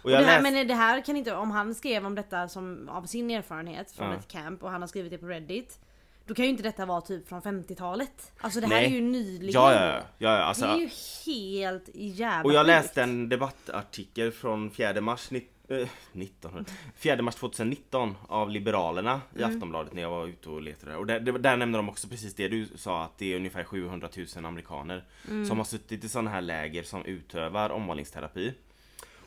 Och 0.03 0.11
jag 0.11 0.21
det 0.21 0.27
här, 0.27 0.43
läste, 0.43 0.53
men 0.55 0.67
det 0.69 0.75
här 0.75 1.05
kan 1.05 1.17
inte, 1.17 1.35
om 1.35 1.51
han 1.51 1.75
skrev 1.75 2.07
om 2.07 2.15
detta 2.15 2.49
som 2.49 2.89
av 2.89 3.03
sin 3.07 3.31
erfarenhet 3.31 3.93
från 3.93 4.11
Ja. 4.11 4.15
ett 4.17 4.29
camp 4.29 4.63
och 4.63 4.71
han 4.71 4.81
har 4.81 4.89
skrivit 4.89 5.11
det 5.13 5.19
på 5.19 5.27
Reddit. 5.27 5.79
Då 6.27 6.35
kan 6.35 6.45
ju 6.45 6.51
inte 6.51 6.63
detta 6.63 6.87
vara 6.87 7.01
typ 7.01 7.29
från 7.29 7.43
50-talet. 7.43 8.33
Alltså 8.41 8.61
det 8.61 8.67
här 8.67 8.75
Nej. 8.75 8.85
är 8.85 8.91
ju 8.91 9.01
nyligen. 9.01 9.53
ja, 9.63 9.73
ja, 9.73 9.87
ja, 9.87 10.03
ja, 10.19 10.43
alltså, 10.45 10.67
det 10.67 10.73
är 10.73 10.77
ju 10.79 10.91
helt 11.27 11.89
jävla 11.95 12.45
Och 12.45 12.53
jag 12.53 12.67
läste 12.67 13.03
en 13.03 13.29
debattartikel 13.29 14.33
från 14.33 14.71
4 14.71 15.01
mars 15.01 15.31
ni- 15.31 15.47
eh, 15.69 15.89
19, 16.13 16.65
4 16.97 17.23
mars 17.23 17.35
2019 17.35 18.17
av 18.29 18.51
Liberalerna 18.51 19.21
i 19.37 19.39
Mm. 19.43 19.51
Aftonbladet 19.55 19.93
när 19.93 20.03
jag 20.03 20.11
var 20.11 20.27
ute 20.27 20.49
och 20.51 20.63
letade. 20.63 20.97
Och 20.97 21.07
där, 21.07 21.21
där 21.21 21.57
nämnde 21.57 21.79
de 21.79 21.89
också 21.89 22.09
precis 22.09 22.35
det 22.35 22.49
du 22.49 22.67
sa 22.77 23.05
att 23.05 23.19
det 23.19 23.33
är 23.33 23.37
ungefär 23.37 23.65
700 23.65 24.09
000 24.37 24.45
amerikaner 24.47 25.05
Mm. 25.29 25.47
som 25.47 25.59
har 25.59 25.65
suttit 25.65 26.05
i 26.05 26.09
sådana 26.09 26.31
här 26.31 26.41
läger 26.41 26.83
som 26.83 27.05
utövar 27.05 27.71
omvandlingsterapi. 27.71 28.55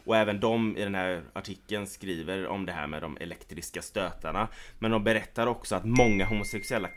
Och 0.05 0.15
även 0.17 0.39
de 0.39 0.77
i 0.77 0.83
den 0.83 0.95
här 0.95 1.23
artikeln 1.33 1.87
skriver 1.87 2.47
om 2.47 2.65
det 2.65 2.71
här 2.71 2.87
med 2.87 3.01
de 3.01 3.17
elektriska 3.17 3.81
stötarna. 3.81 4.47
Men 4.79 4.91
de 4.91 5.03
berättar 5.03 5.47
också 5.47 5.75
att 5.75 5.85
många 5.85 6.25
homosexuella 6.25 6.89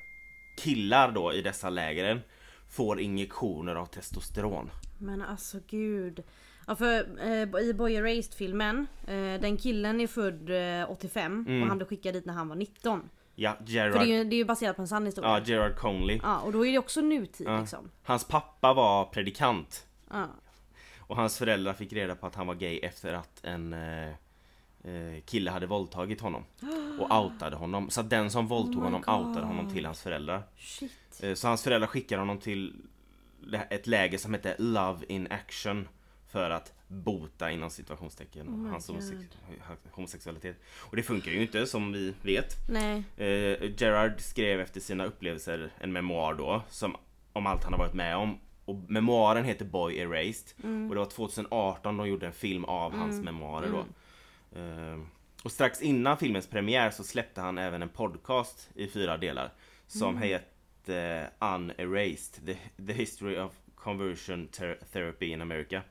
killar 0.59 1.13
då 1.13 1.33
i 1.33 1.43
dessa 1.43 1.71
lägren 1.71 2.21
får 2.69 3.01
injektioner 3.01 3.75
av 3.75 3.87
testosteron. 3.87 4.71
Men 4.99 5.23
alltså 5.23 5.59
gud. 5.67 6.23
Ja, 6.71 6.77
för 6.77 7.19
eh, 7.21 7.61
i 7.69 7.75
Boy 7.75 7.95
Erased 7.95 8.35
filmen, 8.35 8.87
eh, 9.07 9.15
den 9.41 9.57
killen 9.57 10.01
är 10.01 10.07
född 10.07 10.51
eh, 10.81 10.91
85 10.91 11.45
Mm. 11.49 11.63
och 11.63 11.69
han 11.69 11.79
blev 11.79 11.89
skickad 11.89 12.15
dit 12.15 12.25
när 12.25 12.35
han 12.35 12.49
var 12.49 12.57
19. 12.57 13.09
Ja, 13.35 13.57
För 13.59 13.65
Gerard, 13.73 13.93
det 13.93 13.99
är 13.99 14.19
ju, 14.19 14.25
det 14.25 14.37
är 14.37 14.39
ju 14.39 14.45
baserat 14.45 14.77
på 14.77 14.83
en 14.83 14.89
sann 14.89 15.07
historia. 15.07 15.31
ja, 15.31 15.39
Ja, 15.39 15.45
Gerard 15.45 15.77
Conley. 15.77 16.21
och 16.45 16.53
då 16.53 16.67
är 16.67 16.73
det 16.73 16.79
också 16.79 17.01
nutid 17.01 17.47
Ja. 17.47 17.61
liksom. 17.61 17.91
Hans 18.03 18.25
pappa 18.29 18.75
var 18.75 19.05
predikant. 19.05 19.87
Ja. 20.11 20.27
Och 20.99 21.17
hans 21.17 21.39
föräldrar 21.39 21.73
fick 21.73 21.93
reda 21.93 22.15
på 22.15 22.27
att 22.27 22.35
han 22.35 22.47
var 22.47 22.55
gay 22.55 22.79
efter 22.79 23.13
att 23.13 23.45
en 23.45 23.73
eh, 23.73 24.09
eh, 24.85 25.21
kille 25.25 25.51
hade 25.51 25.67
våldtagit 25.67 26.21
honom. 26.21 26.45
Och 27.01 27.11
outade 27.25 27.57
honom. 27.57 27.91
Så 27.91 28.01
att 28.01 28.11
den 28.11 28.31
som 28.31 28.47
våldtog 28.47 28.77
Oh 28.83 28.91
my 28.91 28.97
honom 28.97 29.27
outade 29.29 29.47
honom 29.47 29.73
till 29.73 29.87
hans 29.87 30.03
föräldrar. 30.03 30.43
Shit. 30.59 31.21
Eh, 31.23 31.35
så 31.35 31.49
hans 31.49 31.63
föräldrar 31.63 31.87
skickade 31.89 32.21
honom 32.23 32.39
till 32.39 32.75
det- 33.41 33.59
ett 33.71 33.87
läge 33.87 34.19
som 34.19 34.33
hette 34.35 34.55
Love 34.59 35.07
in 35.09 35.27
Action. 35.31 35.89
För 36.31 36.51
att 36.51 36.73
bota 36.89 37.51
inom 37.51 37.71
situationstecken 37.71 38.49
Oh 38.49 38.71
hans 38.71 38.91
homosex- 38.91 39.37
homosexualitet. 39.91 40.57
Och 40.81 40.97
det 40.97 41.03
funkar 41.03 41.31
ju 41.31 41.43
inte 41.43 41.67
som 41.67 41.93
vi 41.93 42.15
vet. 42.23 42.57
Nej. 42.69 43.05
Eh, 43.17 43.71
Gerard 43.77 44.21
skrev 44.21 44.61
efter 44.61 44.81
sina 44.81 45.05
upplevelser 45.05 45.71
en 45.79 45.93
memoar 45.93 46.35
då, 46.35 46.63
som, 46.69 46.97
om 47.33 47.47
allt 47.47 47.65
han 47.65 47.73
har 47.73 47.79
varit 47.79 47.95
med 47.95 48.17
om. 48.17 48.39
Och 48.65 48.77
memoaren 48.89 49.45
heter 49.45 49.65
Boy 49.65 49.99
Erased. 49.99 50.65
Och 50.89 50.95
det 50.95 50.99
var 51.01 51.07
2018 51.07 51.97
de 51.97 52.09
gjorde 52.09 52.27
en 52.27 52.33
film 52.33 52.65
av 52.65 52.93
hans 52.97 53.25
memoarer 53.25 53.69
då. 53.73 53.85
Eh, 54.61 55.01
och 55.45 55.53
strax 55.53 55.83
innan 55.83 56.17
filmens 56.17 56.47
premiär 56.47 56.91
så 56.91 57.05
släppte 57.05 57.41
han 57.41 57.59
även 57.59 57.83
en 57.83 57.89
podcast 57.89 58.71
i 58.75 58.89
fyra 58.89 59.17
delar. 59.17 59.53
Som, 59.87 60.19
het, 60.19 60.51
att 60.83 60.89
uh, 60.89 61.55
Unerased, 61.55 62.47
the, 62.47 62.57
the 62.87 62.93
history 62.93 63.39
of 63.39 63.53
conversion 63.75 64.49
therapy 64.93 65.27
in 65.27 65.41
America. 65.43 65.83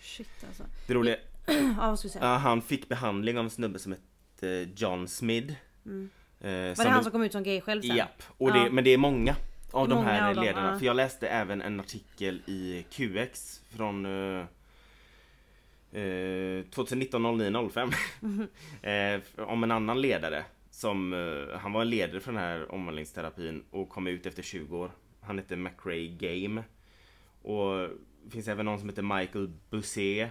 Shit 0.00 0.44
alltså. 0.48 0.64
Det 0.86 0.94
roliga, 0.94 1.16
Ja 1.46 1.74
vad 1.88 1.98
ska 1.98 2.08
vi 2.08 2.12
säga? 2.12 2.24
ja, 2.24 2.36
han 2.36 2.62
fick 2.62 2.88
behandling 2.88 3.38
av 3.38 3.44
en 3.44 3.50
snubbe 3.50 3.78
som 3.78 3.92
hette 3.92 4.68
John 4.76 5.08
Smith. 5.08 5.54
Mm. 5.86 6.10
Eh, 6.40 6.48
Var 6.50 6.84
det 6.84 6.90
han 6.90 7.02
som 7.02 7.12
kom 7.12 7.22
ut 7.22 7.32
som 7.32 7.42
gay 7.42 7.60
själv 7.60 7.82
sen? 7.82 7.96
Japp, 7.96 8.22
och 8.28 8.52
det, 8.52 8.58
Ja. 8.58 8.70
men 8.70 8.84
det 8.84 8.90
är 8.90 8.98
många 8.98 9.36
av 9.72 9.84
är 9.86 9.88
de 9.88 9.94
många 9.94 10.08
här 10.08 10.28
av 10.28 10.34
dem, 10.34 10.44
ledarna. 10.44 10.72
ja. 10.72 10.78
För 10.78 10.86
jag 10.86 10.96
läste 10.96 11.28
även 11.28 11.62
en 11.62 11.80
artikel 11.80 12.42
i 12.46 12.84
QX 12.90 13.60
från 13.76 14.06
eh, 14.06 14.44
eh, 15.92 16.64
2019 16.70 17.38
09 17.38 17.70
05 17.72 17.90
eh, 18.82 19.20
om 19.48 19.64
en 19.64 19.70
annan 19.70 20.00
ledare 20.00 20.44
som 20.70 21.12
eh, 21.12 21.58
han 21.58 21.72
var 21.72 21.80
en 21.82 21.90
ledare 21.90 22.20
för 22.20 22.32
den 22.32 22.40
här 22.40 22.72
omvandlingsterapin 22.72 23.64
och 23.70 23.88
kom 23.88 24.06
ut 24.06 24.26
efter 24.26 24.42
20 24.42 24.78
år. 24.78 24.90
Han 25.20 25.38
hette 25.38 25.56
McRae 25.56 26.06
Game. 26.06 26.62
Och 27.42 27.88
det 28.24 28.30
finns 28.30 28.48
även 28.48 28.66
någon 28.66 28.78
som 28.78 28.88
heter 28.88 29.02
Michael 29.18 29.50
Busé 29.70 30.30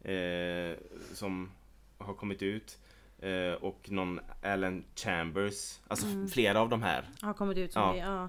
eh, 0.00 0.76
som 1.14 1.50
har 1.98 2.14
kommit 2.14 2.42
ut. 2.42 2.78
Eh, 3.18 3.52
och 3.52 3.90
någon 3.90 4.20
Alan 4.42 4.84
Chambers. 4.94 5.80
Alltså 5.88 6.06
Mm. 6.06 6.28
flera 6.28 6.60
av 6.60 6.68
de 6.68 6.82
här. 6.82 7.04
Har 7.20 7.34
kommit 7.34 7.58
ut 7.58 7.72
som 7.72 7.82
Ja. 7.82 7.92
det, 7.92 7.98
ja. 7.98 8.28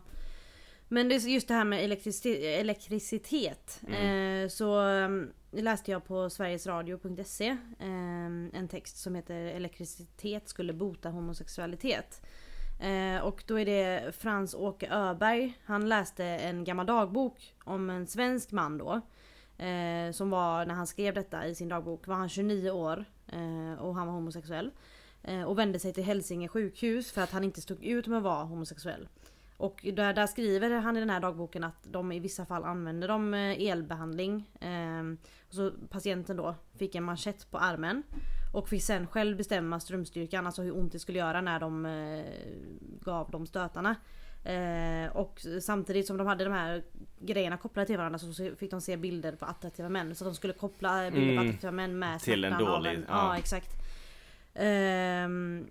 Men 0.88 1.10
det 1.10 1.16
är 1.16 1.20
just 1.30 1.48
det 1.48 1.54
här 1.54 1.64
med 1.66 1.84
elektricitet, 1.84 2.44
elektricitet. 2.44 3.82
Mm. 3.88 4.44
Eh, 4.44 4.50
så 4.50 4.80
um, 4.80 5.34
läste 5.52 5.92
jag 5.92 6.06
på 6.06 6.30
sverigesradio.se 6.30 7.48
eh, 7.80 8.58
en 8.60 8.68
text 8.72 8.98
som 8.98 9.16
heter 9.16 9.36
Elektricitet 9.46 10.50
skulle 10.50 10.74
bota 10.74 11.10
homosexualitet. 11.10 12.22
Eh, 12.84 13.22
och 13.22 13.44
då 13.48 13.60
är 13.60 13.66
det 13.66 14.16
Frans 14.16 14.54
Åke 14.54 14.90
Öberg. 14.92 15.58
Han 15.66 15.90
läste 15.90 16.26
en 16.26 16.64
gammal 16.64 16.86
dagbok 16.86 17.56
om 17.64 17.90
en 17.90 18.08
svensk 18.08 18.52
man 18.52 18.78
då. 18.78 19.02
Eh, 19.64 20.12
som 20.12 20.30
var, 20.30 20.66
när 20.66 20.74
han 20.74 20.88
skrev 20.88 21.14
detta 21.14 21.48
i 21.48 21.56
sin 21.56 21.70
dagbok, 21.70 22.08
var 22.08 22.16
han 22.16 22.30
29 22.30 22.72
år 22.72 23.06
eh, 23.28 23.84
och 23.84 23.96
han 23.96 24.08
var 24.08 24.14
homosexuell. 24.14 24.72
Eh, 25.24 25.44
och 25.44 25.60
vände 25.60 25.80
sig 25.80 25.94
till 25.94 26.04
Hälsinge 26.04 26.48
sjukhus 26.48 27.12
för 27.12 27.22
att 27.22 27.32
han 27.32 27.44
inte 27.44 27.62
stod 27.62 27.84
ut 27.84 28.08
med 28.08 28.18
att 28.18 28.24
vara 28.24 28.44
homosexuell. 28.44 29.08
Och 29.58 29.86
där, 29.94 30.14
där 30.14 30.28
skriver 30.28 30.70
han 30.70 30.98
i 30.98 31.00
den 31.00 31.10
här 31.10 31.20
dagboken 31.20 31.64
att 31.64 31.84
de 31.84 32.12
i 32.12 32.20
vissa 32.20 32.46
fall 32.46 32.64
använder 32.64 33.08
de 33.08 33.34
eh, 33.34 33.62
elbehandling. 33.62 34.50
Eh, 34.60 35.04
och 35.48 35.54
så 35.54 35.72
patienten 35.90 36.38
då 36.38 36.56
fick 36.78 36.96
en 36.96 37.04
manschett 37.04 37.52
på 37.52 37.58
armen. 37.58 38.04
Och 38.54 38.70
fick 38.70 38.84
sen 38.84 39.08
själv 39.08 39.38
bestämma 39.38 39.80
strömstyrkan, 39.80 40.46
alltså 40.46 40.62
hur 40.62 40.78
ont 40.78 40.92
det 40.92 41.00
skulle 41.00 41.20
göra 41.20 41.42
när 41.42 41.60
de 41.60 41.86
eh, 41.86 42.26
gav 43.02 43.32
de 43.32 43.48
stötarna. 43.48 43.96
Eh, 44.44 45.16
och 45.18 45.42
samtidigt 45.62 46.08
som 46.08 46.18
de 46.18 46.28
hade 46.28 46.44
de 46.44 46.54
här 46.54 46.84
grejerna 47.20 47.58
kopplade 47.58 47.86
till 47.86 47.98
varandra 47.98 48.20
så 48.20 48.34
fick 48.58 48.72
de 48.72 48.82
se 48.82 48.98
bilder 48.98 49.36
på 49.36 49.46
attraktiva 49.46 49.90
män. 49.90 50.16
Så 50.16 50.26
de 50.26 50.36
skulle 50.36 50.54
koppla 50.54 51.12
bilder 51.12 51.28
på 51.28 51.32
Mm. 51.32 51.48
attraktiva 51.48 51.72
män 51.72 52.00
med 52.00 52.20
Till 52.20 52.44
en 52.46 52.54
dålig- 52.60 53.00
ja. 53.00 53.04
ja. 53.08 53.38
exakt. 53.38 53.70
Ehm, 54.54 55.68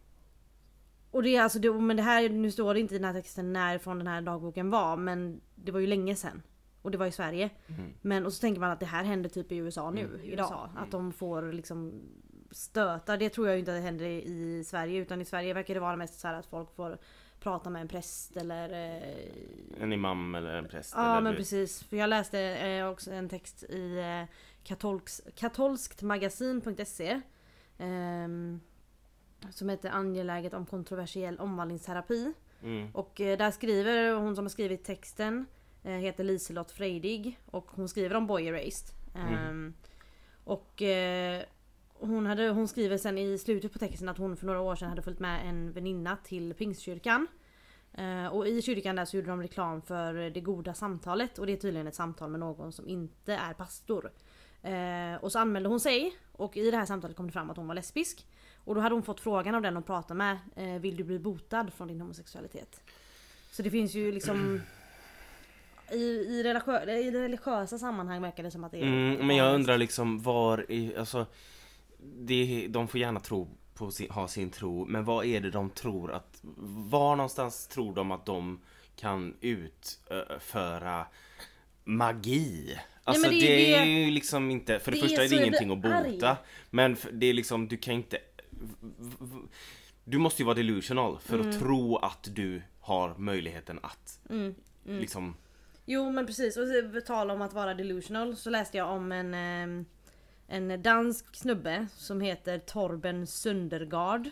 och 1.10 1.22
det 1.22 1.36
är 1.36 1.42
alltså, 1.42 1.58
det, 1.58 1.72
men 1.72 1.96
det 1.96 2.02
här, 2.02 2.28
nu 2.28 2.50
står 2.50 2.74
det 2.74 2.80
inte 2.80 2.94
i 2.94 2.98
den 2.98 3.04
här 3.04 3.14
texten 3.20 3.52
när 3.52 3.78
från 3.78 3.98
den 3.98 4.06
här 4.06 4.22
dagboken 4.22 4.70
var 4.70 4.96
men 4.96 5.40
det 5.54 5.72
var 5.72 5.80
ju 5.80 5.86
länge 5.86 6.14
sedan. 6.16 6.42
Och 6.82 6.90
det 6.90 6.98
var 6.98 7.06
i 7.06 7.12
Sverige. 7.12 7.50
Mm. 7.66 7.92
Men 8.00 8.26
och 8.26 8.32
så 8.32 8.40
tänker 8.40 8.60
man 8.60 8.70
att 8.70 8.80
det 8.80 8.86
här 8.86 9.04
händer 9.04 9.30
typ 9.30 9.52
i 9.52 9.56
USA 9.56 9.90
nu 9.90 10.00
Mm. 10.04 10.20
idag. 10.20 10.68
Att 10.76 10.90
de 10.90 11.12
får 11.12 11.52
liksom 11.52 12.02
stötar. 12.52 13.16
Det 13.18 13.28
tror 13.30 13.48
jag 13.48 13.58
inte 13.58 13.70
att 13.72 13.78
det 13.78 13.82
händer 13.82 14.04
i 14.06 14.64
Sverige 14.66 15.00
utan 15.00 15.20
i 15.20 15.24
Sverige 15.24 15.54
verkar 15.54 15.74
det 15.74 15.80
vara 15.80 15.96
mest 15.96 16.20
så 16.20 16.28
här 16.28 16.34
att 16.34 16.46
folk 16.46 16.74
får 16.76 16.98
prata 17.40 17.70
med 17.70 17.82
en 17.82 17.88
präst 17.88 18.36
eller 18.36 18.68
eh, 18.96 19.82
En 19.82 19.92
imam 19.92 20.34
eller 20.34 20.54
en 20.54 20.68
präst. 20.68 20.92
Ja 20.96 21.20
men 21.20 21.32
du- 21.32 21.38
precis. 21.38 21.82
För 21.84 21.96
jag 21.96 22.10
läste 22.10 22.40
eh, 22.40 22.86
också 22.88 23.10
en 23.12 23.28
text 23.28 23.62
i 23.62 23.98
eh, 23.98 24.24
katolks, 24.64 25.22
katolsktmagasin.se 25.36 27.20
ehm, 27.78 28.60
Som 29.50 29.68
heter 29.68 29.90
Angeläget 29.90 30.54
om 30.54 30.66
kontroversiell 30.66 31.38
omvandlingsterapi. 31.38 32.32
Mm. 32.62 32.90
Och 32.94 33.12
där 33.16 33.50
skriver 33.50 34.14
hon 34.14 34.36
som 34.36 34.44
har 34.44 34.50
skrivit 34.50 34.84
texten 34.84 35.46
Heter 35.82 36.24
Liselott 36.24 36.70
Freidig 36.70 37.38
och 37.46 37.70
hon 37.70 37.88
skriver 37.88 38.16
om 38.16 38.26
Boy 38.26 38.46
Erased. 38.46 38.94
Ehm, 39.14 39.74
Och 40.44 40.82
hon, 42.06 42.26
hade, 42.26 42.48
hon 42.48 42.68
skriver 42.68 42.98
sen 42.98 43.18
i 43.18 43.38
slutet 43.38 43.72
på 43.72 43.78
texten 43.78 44.08
att 44.08 44.18
hon 44.18 44.36
för 44.36 44.46
några 44.46 44.60
år 44.60 44.76
sedan 44.76 44.88
hade 44.88 45.02
följt 45.02 45.18
med 45.18 45.48
en 45.48 45.72
väninna 45.72 46.16
till 46.16 46.54
Pingstkyrkan. 46.54 47.26
Eh, 47.94 48.26
och 48.26 48.48
i 48.48 48.62
kyrkan 48.62 48.96
där 48.96 49.04
så 49.04 49.16
gjorde 49.16 49.28
de 49.28 49.42
reklam 49.42 49.82
för 49.82 50.30
det 50.30 50.40
goda 50.40 50.74
samtalet 50.74 51.38
och 51.38 51.46
det 51.46 51.52
är 51.52 51.56
tydligen 51.56 51.86
ett 51.86 51.94
samtal 51.94 52.30
med 52.30 52.40
någon 52.40 52.72
som 52.72 52.88
inte 52.88 53.34
är 53.34 53.52
pastor. 53.52 54.10
Eh, 54.62 55.24
och 55.24 55.32
så 55.32 55.38
anmälde 55.38 55.68
hon 55.68 55.80
sig 55.80 56.16
och 56.32 56.56
i 56.56 56.70
det 56.70 56.76
här 56.76 56.86
samtalet 56.86 57.16
kom 57.16 57.26
det 57.26 57.32
fram 57.32 57.50
att 57.50 57.56
hon 57.56 57.66
var 57.66 57.74
lesbisk. 57.74 58.26
Och 58.64 58.74
då 58.74 58.80
hade 58.80 58.94
hon 58.94 59.02
fått 59.02 59.20
frågan 59.20 59.54
av 59.54 59.62
den 59.62 59.74
hon 59.74 59.82
pratade 59.82 60.18
med, 60.18 60.38
eh, 60.56 60.80
vill 60.80 60.96
du 60.96 61.04
bli 61.04 61.18
botad 61.18 61.70
från 61.76 61.88
din 61.88 62.00
homosexualitet? 62.00 62.80
Så 63.50 63.62
det 63.62 63.70
finns 63.70 63.94
ju 63.94 64.12
liksom 64.12 64.60
i, 65.92 66.04
i, 66.04 66.42
religiö, 66.42 66.90
i 66.90 67.10
religiösa 67.10 67.78
sammanhang 67.78 68.22
verkar 68.22 68.42
det 68.42 68.50
som 68.50 68.64
att 68.64 68.72
det 68.72 68.78
är 68.78 68.82
Mm, 68.82 69.26
men 69.26 69.36
jag 69.36 69.54
undrar 69.54 69.78
liksom 69.78 70.22
var 70.22 70.70
i, 70.70 70.96
alltså 70.96 71.26
det, 72.02 72.66
De 72.70 72.88
får 72.88 73.00
gärna 73.00 73.20
tro 73.20 73.48
på 73.74 73.90
sin, 73.90 74.10
ha 74.10 74.28
sin 74.28 74.50
tro 74.50 74.84
Men 74.84 75.04
vad 75.04 75.24
är 75.26 75.40
det 75.40 75.50
de 75.50 75.70
tror 75.70 76.12
att 76.12 76.38
Var 76.90 77.16
någonstans 77.16 77.66
tror 77.66 77.94
de 77.94 78.10
att 78.10 78.26
de 78.26 78.60
kan 78.96 79.34
utföra 79.40 81.06
magi? 81.84 82.78
Alltså 83.04 83.22
men 83.22 83.30
det, 83.30 83.46
det 83.46 83.74
är 83.74 83.84
ju 83.84 84.10
liksom 84.10 84.50
inte 84.50 84.78
För 84.78 84.90
det, 84.90 84.96
det 84.96 85.02
första 85.02 85.24
är 85.24 85.28
det 85.28 85.36
ingenting 85.36 85.70
att 85.70 85.78
bota 85.78 86.28
arg. 86.28 86.36
Men 86.70 86.96
det 87.12 87.26
är 87.26 87.34
liksom, 87.34 87.68
du 87.68 87.76
kan 87.76 87.94
inte 87.94 88.18
Du 90.04 90.18
måste 90.18 90.42
ju 90.42 90.46
vara 90.46 90.54
delusional 90.54 91.18
för 91.18 91.34
Mm. 91.34 91.50
att 91.50 91.58
tro 91.58 91.96
att 91.96 92.28
du 92.34 92.62
har 92.80 93.14
möjligheten 93.18 93.78
att 93.82 94.20
liksom 94.84 95.34
Jo 95.84 96.10
men 96.12 96.26
precis, 96.26 96.56
och 96.56 96.64
på 96.94 97.00
tal 97.00 97.30
om 97.30 97.42
att 97.42 97.52
vara 97.52 97.74
delusional 97.74 98.36
så 98.36 98.50
läste 98.50 98.76
jag 98.76 98.88
om 98.90 99.12
en 99.12 99.34
ehm, 99.34 99.84
En 100.52 100.82
dansk 100.82 101.36
snubbe 101.36 101.86
som 101.96 102.20
heter 102.20 102.58
Torben 102.58 103.26
Sundergaard. 103.26 104.30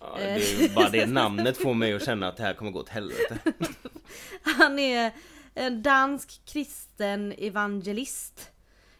ja, 0.00 0.16
det 0.18 0.74
bara 0.74 0.88
det 0.88 1.06
namnet 1.06 1.56
får 1.56 1.74
mig 1.74 1.94
att 1.94 2.04
känna 2.04 2.28
att 2.28 2.36
det 2.36 2.42
här 2.42 2.54
kommer 2.54 2.70
gå 2.70 2.80
åt 2.80 2.88
helvete 2.88 3.38
Han 4.42 4.78
är 4.78 5.12
en 5.54 5.82
dansk 5.82 6.40
kristen 6.44 7.32
evangelist. 7.38 8.50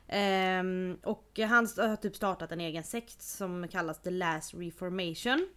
Ehm, 0.08 0.98
och 1.02 1.38
han 1.38 1.68
har 1.76 1.96
typ 1.96 2.16
startat 2.16 2.52
en 2.52 2.60
egen 2.60 2.84
sekt 2.84 3.22
som 3.22 3.68
kallas 3.68 4.02
The 4.02 4.10
Last 4.10 4.54
Reformation. 4.54 5.48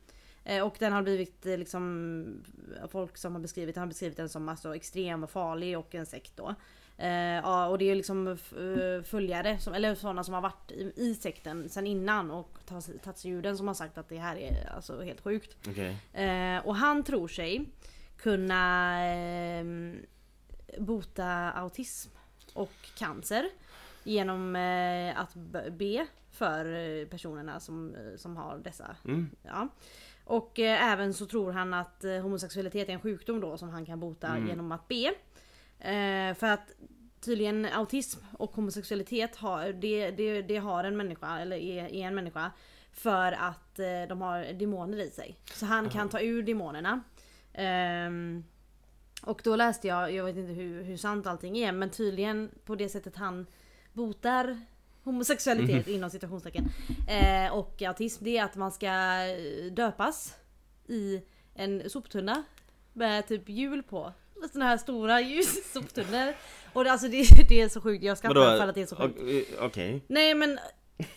Eh, 0.44 0.66
och 0.66 0.76
den 0.80 0.94
har 0.94 1.02
blivit 1.02 1.46
eh, 1.46 1.58
liksom 1.58 2.44
Folk 2.92 3.18
som 3.18 3.34
har 3.34 3.42
beskrivit 3.42 3.76
den 3.76 3.82
har 3.82 3.88
beskrivit 3.88 4.18
den 4.18 4.30
som 4.30 4.50
alltså 4.50 4.76
extrem 4.76 5.24
och 5.24 5.32
farlig 5.32 5.78
och 5.78 5.96
en 5.96 6.06
sekt 6.06 6.38
då. 6.38 6.56
Eh, 7.00 7.36
ja, 7.36 7.68
och 7.68 7.78
det 7.78 7.92
är 7.92 7.96
liksom 7.96 8.28
eh, 8.28 9.04
följare, 9.04 9.60
som, 9.60 9.74
eller 9.74 9.96
sådana 9.96 10.24
som 10.24 10.34
har 10.34 10.42
varit 10.42 10.72
i, 10.72 10.94
i 10.96 11.16
sekten 11.16 11.70
sen 11.70 11.88
innan 11.88 12.32
och 12.32 12.58
tagit 13.04 13.18
sig 13.18 13.32
ur 13.32 13.42
den 13.42 13.58
som 13.58 13.68
har 13.68 13.74
sagt 13.74 13.98
att 13.98 14.10
det 14.10 14.18
här 14.18 14.36
är 14.36 14.70
alltså 14.76 15.02
helt 15.02 15.22
sjukt. 15.22 15.58
Okej 15.70 15.98
Eh, 16.14 16.68
och 16.68 16.76
han 16.76 17.04
tror 17.04 17.28
sig 17.28 17.66
kunna 18.18 19.00
bota 20.78 21.52
autism 21.52 22.10
och 22.54 22.74
cancer 22.98 23.50
genom 24.04 24.56
att 25.16 25.34
be 25.72 26.08
för 26.32 27.06
personerna 27.06 27.60
som, 27.60 27.96
som 28.18 28.38
har 28.38 28.58
dessa. 28.58 28.96
mm. 29.06 29.30
Ja. 29.44 29.68
Och 30.24 30.60
även 30.60 31.14
så 31.14 31.26
tror 31.26 31.52
han 31.52 31.74
att 31.74 32.04
homosexualitet 32.22 32.90
är 32.90 32.94
en 32.94 33.00
sjukdom 33.00 33.40
då 33.42 33.58
som 33.58 33.70
han 33.70 33.86
kan 33.86 34.00
bota 34.00 34.38
genom 34.48 34.72
att 34.72 34.88
be. 34.88 35.14
Eh, 35.80 36.34
för 36.34 36.48
att 36.48 36.72
tydligen 37.22 37.66
autism 37.66 38.20
och 38.38 38.56
homosexualitet 38.56 39.36
har, 39.36 39.74
det, 39.74 40.12
det, 40.12 40.42
det 40.42 40.58
har 40.58 40.84
en 40.84 40.98
människa, 40.98 41.40
eller 41.40 41.58
är, 41.58 41.86
är 41.86 42.08
en 42.08 42.16
människa. 42.16 42.52
För 42.92 43.32
att 43.32 43.80
eh, 43.80 44.08
de 44.10 44.22
har 44.22 44.54
demoner 44.54 44.98
i 44.98 45.10
sig. 45.10 45.38
Så 45.54 45.66
han 45.66 45.90
kan 45.90 46.10
ta 46.10 46.20
ur 46.20 46.44
demonerna. 46.44 47.04
Ehm, 47.54 48.44
och 49.22 49.42
då 49.44 49.56
läste 49.56 49.88
jag, 49.88 50.14
jag 50.14 50.26
vet 50.26 50.38
inte 50.38 50.54
hur, 50.54 50.84
hur 50.84 50.98
sant 50.98 51.28
allting 51.28 51.58
är, 51.58 51.72
men 51.72 51.90
tydligen 51.90 52.52
på 52.66 52.76
det 52.76 52.90
sättet 52.90 53.16
han 53.16 53.48
botar 53.94 54.60
homosexualitet 55.04 55.88
inom 55.88 56.10
citationstecken 56.10 56.66
eh, 57.10 57.54
och 57.54 57.82
autism 57.82 58.24
det 58.24 58.38
är 58.38 58.44
att 58.44 58.56
man 58.56 58.72
ska 58.72 58.88
eh, 58.88 59.72
döpas 59.72 60.36
i 60.88 61.22
en 61.54 61.90
soptunna 61.90 62.44
med 62.94 63.28
typ 63.28 63.50
hjul 63.50 63.84
på. 63.84 64.14
Såna 64.54 64.66
här 64.66 64.78
stora 64.78 65.22
ljus 65.22 65.72
soptunnor. 65.74 66.34
Och 66.74 66.84
det, 66.84 66.92
alltså 66.92 67.08
det, 67.08 67.24
det 67.50 67.62
är 67.62 67.70
så 67.70 67.82
sjukt, 67.82 68.04
jag 68.04 68.18
skrattar 68.18 68.58
för 68.58 68.68
att 68.68 68.76
det 68.76 68.82
är 68.82 68.86
så 68.86 68.96
sjukt. 68.96 69.20
Okej 69.60 70.04
Nej 70.08 70.34
men 70.36 70.60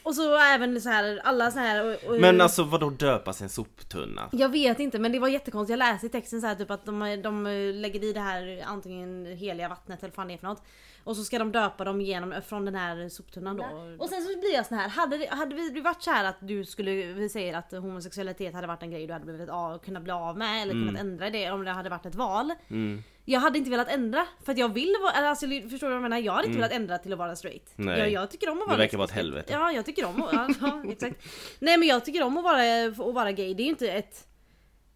Och 0.02 0.14
så 0.14 0.38
även 0.38 0.80
så 0.80 0.88
här 0.88 1.20
alla 1.24 1.50
så 1.50 1.58
här 1.58 1.84
och, 1.84 2.10
och, 2.10 2.20
Men 2.20 2.40
alltså 2.40 2.62
vadå 2.62 2.90
döpas 2.90 3.42
en 3.42 3.48
soptunna? 3.48 4.28
Jag 4.32 4.48
vet 4.48 4.80
inte 4.80 4.98
men 4.98 5.12
det 5.12 5.18
var 5.18 5.28
jättekonstigt. 5.28 5.70
Jag 5.70 5.78
läste 5.78 6.06
i 6.06 6.08
texten 6.08 6.40
så 6.40 6.46
här 6.46 6.54
typ 6.54 6.70
att 6.70 6.86
de, 6.86 7.20
de 7.22 7.46
lägger 7.74 8.04
i 8.04 8.12
det 8.12 8.20
här 8.20 8.62
antingen 8.66 9.26
heliga 9.26 9.68
vattnet 9.68 9.98
eller 9.98 10.10
vad 10.10 10.14
fan 10.14 10.28
det 10.28 10.34
är 10.34 10.38
för 10.38 10.46
något. 10.46 10.62
Och 11.04 11.16
så 11.16 11.24
ska 11.24 11.38
de 11.38 11.52
döpa 11.52 11.84
dem 11.84 12.00
genom 12.00 12.34
från 12.46 12.64
den 12.64 12.74
här 12.74 13.08
soptunnan 13.08 13.56
då. 13.56 13.62
Och 13.98 14.08
sen 14.08 14.22
så 14.22 14.38
blir 14.40 14.54
jag 14.54 14.66
sån 14.66 14.78
här. 14.78 14.88
Hade, 14.88 15.18
det- 15.18 15.28
hade 15.30 15.54
vi 15.54 15.80
varit 15.80 16.02
så 16.02 16.10
här 16.10 16.24
att 16.24 16.36
du 16.40 16.64
skulle, 16.64 16.92
vi 16.92 17.28
säger 17.28 17.54
att 17.58 17.72
homosexualitet 17.72 18.54
hade 18.54 18.66
varit 18.66 18.82
en 18.82 18.90
grej 18.90 19.06
du 19.06 19.12
hade 19.12 19.24
blivit 19.24 19.48
av, 19.48 19.78
kunnat 19.78 20.02
bli 20.02 20.12
av 20.12 20.38
med 20.38 20.62
eller 20.62 20.72
kunnat 20.72 21.00
ändra 21.00 21.30
det 21.30 21.50
om 21.50 21.64
det 21.64 21.70
hade 21.70 21.88
varit 21.90 22.06
ett 22.06 22.14
val. 22.14 22.52
Mm. 22.68 23.02
Jag 23.24 23.40
hade 23.40 23.58
inte 23.58 23.70
velat 23.70 23.88
ändra 23.88 24.26
för 24.44 24.52
att 24.52 24.58
jag 24.58 24.68
vill 24.74 24.94
vara, 25.02 25.12
alltså, 25.28 25.46
förstår 25.46 25.78
du 25.78 25.86
vad 25.86 25.94
jag 25.94 26.02
menar? 26.02 26.18
Jag 26.18 26.32
hade 26.32 26.46
inte 26.46 26.58
velat 26.58 26.72
ändra 26.72 26.98
till 26.98 27.12
att 27.12 27.18
vara 27.18 27.36
straight. 27.36 27.78
Mm. 27.78 27.90
Nej. 27.94 27.98
Jag, 27.98 28.10
jag 28.22 28.30
tycker 28.30 28.50
om 28.50 28.58
att 28.62 28.66
vara 28.66 28.76
Det 28.76 28.82
verkar 28.82 28.98
vara 28.98 29.04
ett 29.04 29.10
helvete. 29.14 29.52
Ja 29.52 29.72
jag 29.72 29.84
tycker 29.86 30.04
om 30.06 30.22
att, 30.22 30.32
ja, 30.32 30.48
ja, 30.60 30.82
exakt. 30.92 31.24
Nej 31.58 31.78
men 31.78 31.88
jag 31.88 32.04
tycker 32.04 32.22
om 32.22 32.36
att 32.38 32.44
vara, 32.44 32.84
att 33.08 33.14
vara 33.14 33.32
gay, 33.32 33.54
det 33.54 33.62
är 33.62 33.64
ju 33.64 33.70
inte 33.70 33.88
ett, 33.90 34.26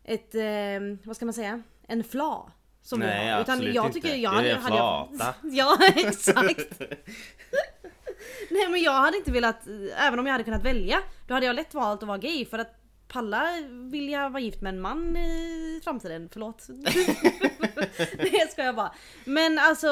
ett, 0.05 0.35
eh, 0.35 0.99
vad 1.05 1.17
ska 1.17 1.25
man 1.27 1.33
säga? 1.35 1.63
En 1.89 2.05
fla. 2.05 2.53
Som 2.87 3.01
vi 3.01 3.07
Nej, 3.07 3.31
har. 3.31 3.41
Utan 3.41 3.55
absolut 3.55 3.75
jag 3.75 3.87
inte. 3.87 3.95
tycker 3.95 4.15
jag 4.15 4.33
Det 4.45 4.51
är 4.51 4.57
hade, 4.57 4.57
en 4.57 4.63
hade 4.63 4.77
jag, 4.77 5.09
flata. 5.17 5.35
Ja 5.43 5.79
exakt. 5.97 6.81
Nej 8.51 8.69
men 8.69 8.83
jag 8.83 8.93
hade 8.93 9.17
inte 9.17 9.31
velat, 9.31 9.67
även 9.97 10.19
om 10.19 10.27
jag 10.27 10.33
hade 10.33 10.45
kunnat 10.45 10.65
välja, 10.65 10.99
då 11.27 11.35
hade 11.35 11.47
jag 11.47 11.57
lätt 11.57 11.75
valt 11.75 12.03
att 12.03 12.09
vara 12.09 12.19
gay 12.19 12.45
för 12.45 12.59
att 12.59 12.73
Palla 13.09 13.47
vill 13.71 14.09
jag 14.09 14.31
vara 14.31 14.43
gift 14.43 14.61
med 14.61 14.75
en 14.75 14.81
man 14.81 15.17
i 15.17 15.81
framtiden, 15.85 16.29
förlåt. 16.33 16.67
det 18.19 18.53
ska 18.53 18.65
jag 18.65 18.75
bara. 18.77 18.93
Men 19.25 19.59
alltså, 19.59 19.89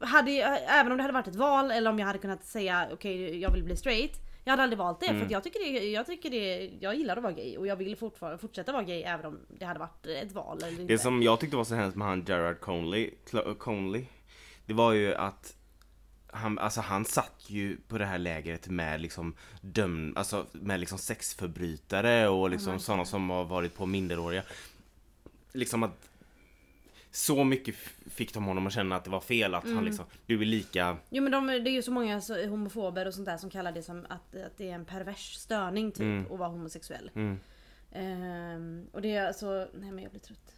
hade, 0.00 0.30
även 0.68 0.92
om 0.92 0.98
det 0.98 1.02
hade 1.02 1.14
varit 1.14 1.28
ett 1.28 1.36
val 1.36 1.70
eller 1.70 1.90
om 1.90 1.98
jag 1.98 2.06
hade 2.06 2.18
kunnat 2.18 2.44
säga 2.44 2.88
okej 2.92 3.40
jag 3.40 3.52
vill 3.52 3.64
bli 3.64 3.76
straight. 3.76 4.29
Jag 4.44 4.52
hade 4.52 4.62
aldrig 4.62 4.78
valt 4.78 5.00
det 5.00 5.06
för 5.06 5.22
att 5.24 5.30
jag 5.30 5.44
tycker 5.44 5.60
det, 5.60 5.90
jag 5.90 6.06
tycker 6.06 6.30
det, 6.30 6.70
jag 6.80 6.94
gillar 6.94 7.16
att 7.16 7.22
vara 7.22 7.32
gay 7.32 7.56
och 7.56 7.66
jag 7.66 7.76
vill 7.76 7.96
fortfarande 7.96 8.38
fortsätta 8.38 8.72
vara 8.72 8.82
gay 8.82 9.02
även 9.02 9.26
om 9.26 9.38
det 9.58 9.64
hade 9.64 9.78
varit 9.80 10.06
ett 10.06 10.32
val 10.32 10.58
eller 10.62 10.80
inte. 10.80 10.92
Det 10.92 10.98
som 10.98 11.22
jag 11.22 11.40
tyckte 11.40 11.56
var 11.56 11.64
så 11.64 11.74
hemskt 11.74 11.96
med 11.96 12.08
han 12.08 12.24
Gerard 12.28 12.60
Conley, 12.60 13.10
Cl- 13.30 13.54
Conley 13.54 14.04
Det 14.66 14.72
var 14.72 14.92
ju 14.92 15.14
att 15.14 15.56
han, 16.32 16.58
alltså 16.58 16.80
han 16.80 17.04
satt 17.04 17.44
ju 17.46 17.76
på 17.88 17.98
det 17.98 18.04
här 18.06 18.18
lägret 18.18 18.68
med 18.68 19.00
liksom 19.00 19.34
döm, 19.60 20.12
alltså 20.16 20.46
med 20.52 20.80
liksom 20.80 20.98
sexförbrytare 20.98 22.28
och 22.28 22.50
liksom 22.50 22.80
sådana 22.80 23.04
som 23.04 23.30
har 23.30 23.44
varit 23.44 23.74
på 23.74 23.86
minderåriga. 23.86 24.42
Liksom 25.52 25.82
att 25.82 26.10
Så 27.12 27.44
mycket 27.44 27.74
fick 28.06 28.34
de 28.34 28.44
honom 28.44 28.66
att 28.66 28.72
känna 28.72 28.96
att 28.96 29.04
det 29.04 29.10
var 29.10 29.20
fel 29.20 29.54
att 29.54 29.64
han 29.64 29.84
liksom, 29.84 30.04
du 30.26 30.40
är 30.40 30.44
lika 30.44 30.96
Jo 31.10 31.22
men 31.22 31.32
de, 31.32 31.46
det 31.46 31.70
är 31.70 31.72
ju 31.72 31.82
så 31.82 31.90
många 31.90 32.20
homofober 32.48 33.06
och 33.06 33.14
sånt 33.14 33.26
där 33.26 33.36
som 33.36 33.50
kallar 33.50 33.72
det 33.72 33.82
som 33.82 34.06
att, 34.08 34.36
att 34.36 34.56
det 34.56 34.70
är 34.70 34.74
en 34.74 34.84
pervers 34.84 35.34
störning 35.34 35.92
typ 35.92 36.32
att 36.32 36.38
vara 36.38 36.48
homosexuell. 36.48 37.10
Mm. 37.14 37.40
Ehm, 37.92 38.86
och 38.92 39.02
det 39.02 39.16
är 39.16 39.26
alltså, 39.26 39.68
nej 39.74 39.92
men 39.92 39.98
jag 39.98 40.10
blir 40.10 40.20
trött. 40.20 40.54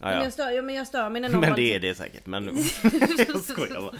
Ja, 0.00 0.06
Men, 0.06 0.16
ja. 0.16 0.24
jag 0.24 0.32
stör, 0.32 0.50
ja, 0.50 0.62
men 0.62 0.74
jag 0.74 0.86
stör 0.86 1.10
mig 1.10 1.20
när 1.20 1.28
någon 1.32 1.40
Men 1.40 1.54
det 1.54 1.74
är 1.74 1.80
det 1.80 1.94
säkert, 1.94 2.26
men 2.26 2.44
jag 3.28 3.40
skojar 3.40 3.80
bara. 3.80 3.98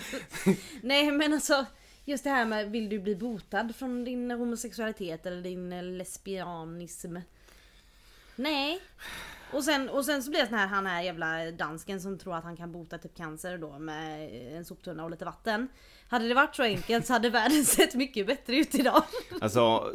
Nej 0.83 1.11
men 1.11 1.33
alltså 1.33 1.67
Just 2.09 2.25
det 2.25 2.31
här 2.31 2.45
med 2.45 2.71
vill 2.71 2.89
du 2.89 2.99
bli 2.99 3.15
botad 3.15 3.73
från 3.77 4.05
din 4.05 4.31
homosexualitet 4.31 5.27
eller 5.27 5.43
din 5.43 5.99
lesbianism? 5.99 7.17
Nej. 8.37 8.81
Och 9.53 9.65
sen, 9.65 9.89
och 9.89 10.05
sen 10.05 10.23
så 10.23 10.31
blir 10.31 10.41
det 10.41 10.47
sån 10.47 10.59
här 10.59 10.67
han 10.67 10.87
här 10.87 11.03
jävla 11.03 11.51
dansken 11.51 12.01
som 12.01 12.19
tror 12.19 12.37
att 12.37 12.45
han 12.45 12.57
kan 12.57 12.73
bota 12.73 12.99
typ 12.99 13.17
cancer 13.17 13.59
då 13.59 13.79
med 13.79 14.31
en 14.57 14.65
soptunna 14.65 15.05
och 15.05 15.11
lite 15.11 15.25
vatten. 15.25 15.69
Hade 16.09 16.29
det 16.29 16.35
varit 16.35 16.57
så 16.57 16.63
enkelt 16.63 17.07
så 17.07 17.13
hade 17.13 17.31
världen 17.31 17.65
sett 17.65 17.95
mycket 17.95 18.27
bättre 18.27 18.57
ut 18.57 18.75
idag. 18.75 19.03
Alltså, 19.41 19.93